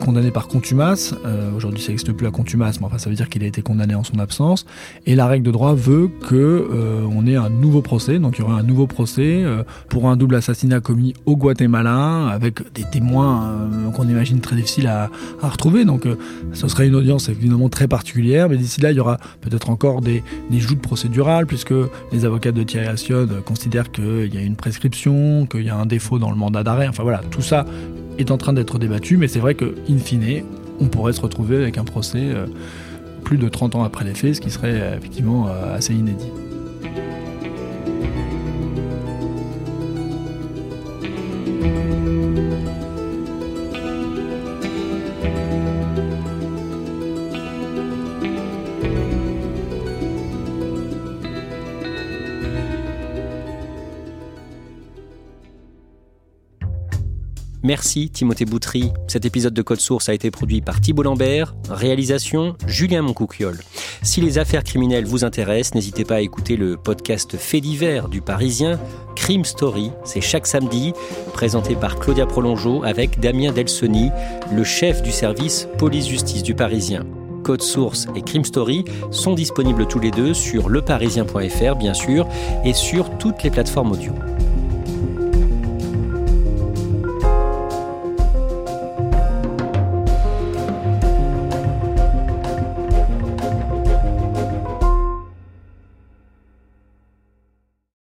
condamné 0.00 0.30
par 0.30 0.48
contumace. 0.48 1.14
Aujourd'hui 1.56 1.80
ça 1.80 1.88
n'existe 1.88 2.12
plus 2.12 2.24
la 2.24 2.30
contumace 2.30 2.80
mais 2.80 2.86
enfin 2.86 2.98
ça 2.98 3.08
veut 3.08 3.16
dire 3.16 3.28
qu'il 3.28 3.42
a 3.44 3.46
été 3.46 3.62
condamné 3.62 3.94
en 3.94 4.04
son 4.04 4.18
absence. 4.18 4.66
Et 5.06 5.14
la 5.14 5.26
règle 5.26 5.46
de 5.46 5.50
droit 5.50 5.74
veut 5.74 6.10
que 6.28 6.68
on 7.10 7.26
ait 7.26 7.36
un 7.36 7.48
nouveau 7.48 7.80
procès. 7.80 8.18
Donc 8.18 8.38
il 8.38 8.42
y 8.42 8.44
aura 8.44 8.58
un 8.58 8.62
nouveau 8.62 8.86
procès 8.86 9.44
pour 9.88 10.08
un 10.08 10.16
double 10.16 10.34
assassinat 10.34 10.80
commis 10.80 11.14
au 11.26 11.36
Guatemala 11.36 12.28
avec 12.28 12.60
des 12.74 12.84
témoins 12.84 13.70
qu'on 13.94 14.08
imagine 14.08 14.40
très 14.40 14.56
difficiles 14.56 14.88
à, 14.88 15.10
à 15.40 15.48
retrouver. 15.48 15.84
Donc 15.84 16.06
ce 16.52 16.68
serait 16.68 16.88
une 16.88 16.96
audience 16.96 17.28
évidemment 17.28 17.68
très 17.68 17.88
particulière 17.88 18.48
mais 18.48 18.56
d'ici 18.56 18.80
là 18.80 18.90
il 18.90 18.96
y 18.96 19.00
aura 19.00 19.18
peut-être 19.40 19.70
encore 19.70 20.00
des, 20.00 20.22
des 20.50 20.58
joutes 20.58 20.82
procédurales 20.82 21.46
puisque 21.46 21.74
les 22.12 22.24
avocats 22.24 22.52
de 22.52 22.62
Thierry 22.62 22.86
Assion 22.86 23.28
considèrent 23.44 23.90
qu'il 23.90 24.34
y 24.34 24.38
a 24.38 24.42
une 24.42 24.56
prescription 24.56 25.46
qu'il 25.46 25.62
y 25.64 25.70
a 25.70 25.76
un 25.76 25.86
défaut 25.86 26.17
dans 26.18 26.30
le 26.30 26.36
mandat 26.36 26.62
d'arrêt. 26.62 26.88
Enfin 26.88 27.02
voilà, 27.02 27.20
tout 27.30 27.42
ça 27.42 27.64
est 28.18 28.30
en 28.30 28.38
train 28.38 28.52
d'être 28.52 28.78
débattu, 28.78 29.16
mais 29.16 29.28
c'est 29.28 29.38
vrai 29.38 29.54
que, 29.54 29.74
in 29.88 29.98
fine, 29.98 30.42
on 30.80 30.86
pourrait 30.86 31.12
se 31.12 31.20
retrouver 31.20 31.56
avec 31.56 31.78
un 31.78 31.84
procès 31.84 32.20
euh, 32.22 32.46
plus 33.24 33.38
de 33.38 33.48
30 33.48 33.76
ans 33.76 33.84
après 33.84 34.04
les 34.04 34.14
faits, 34.14 34.36
ce 34.36 34.40
qui 34.40 34.50
serait 34.50 34.80
euh, 34.80 34.96
effectivement 34.96 35.48
euh, 35.48 35.76
assez 35.76 35.94
inédit. 35.94 36.30
Merci 57.68 58.08
Timothée 58.08 58.46
Boutry. 58.46 58.92
Cet 59.08 59.26
épisode 59.26 59.52
de 59.52 59.60
Code 59.60 59.82
Source 59.82 60.08
a 60.08 60.14
été 60.14 60.30
produit 60.30 60.62
par 60.62 60.80
Thibault 60.80 61.02
Lambert, 61.02 61.54
réalisation 61.68 62.56
Julien 62.66 63.02
Moncouquiole. 63.02 63.60
Si 64.00 64.22
les 64.22 64.38
affaires 64.38 64.64
criminelles 64.64 65.04
vous 65.04 65.22
intéressent, 65.22 65.74
n'hésitez 65.74 66.06
pas 66.06 66.14
à 66.14 66.20
écouter 66.22 66.56
le 66.56 66.78
podcast 66.78 67.36
Fait 67.36 67.60
divers 67.60 68.08
du 68.08 68.22
Parisien, 68.22 68.80
Crime 69.16 69.44
Story, 69.44 69.90
c'est 70.02 70.22
chaque 70.22 70.46
samedi, 70.46 70.94
présenté 71.34 71.76
par 71.76 71.98
Claudia 71.98 72.24
Prolongeau 72.24 72.84
avec 72.84 73.20
Damien 73.20 73.52
Delsoni, 73.52 74.08
le 74.50 74.64
chef 74.64 75.02
du 75.02 75.12
service 75.12 75.68
police-justice 75.76 76.42
du 76.42 76.54
Parisien. 76.54 77.04
Code 77.44 77.60
Source 77.60 78.06
et 78.16 78.22
Crime 78.22 78.46
Story 78.46 78.86
sont 79.10 79.34
disponibles 79.34 79.86
tous 79.86 80.00
les 80.00 80.10
deux 80.10 80.32
sur 80.32 80.70
leparisien.fr 80.70 81.76
bien 81.76 81.92
sûr 81.92 82.26
et 82.64 82.72
sur 82.72 83.18
toutes 83.18 83.42
les 83.42 83.50
plateformes 83.50 83.92
audio. 83.92 84.14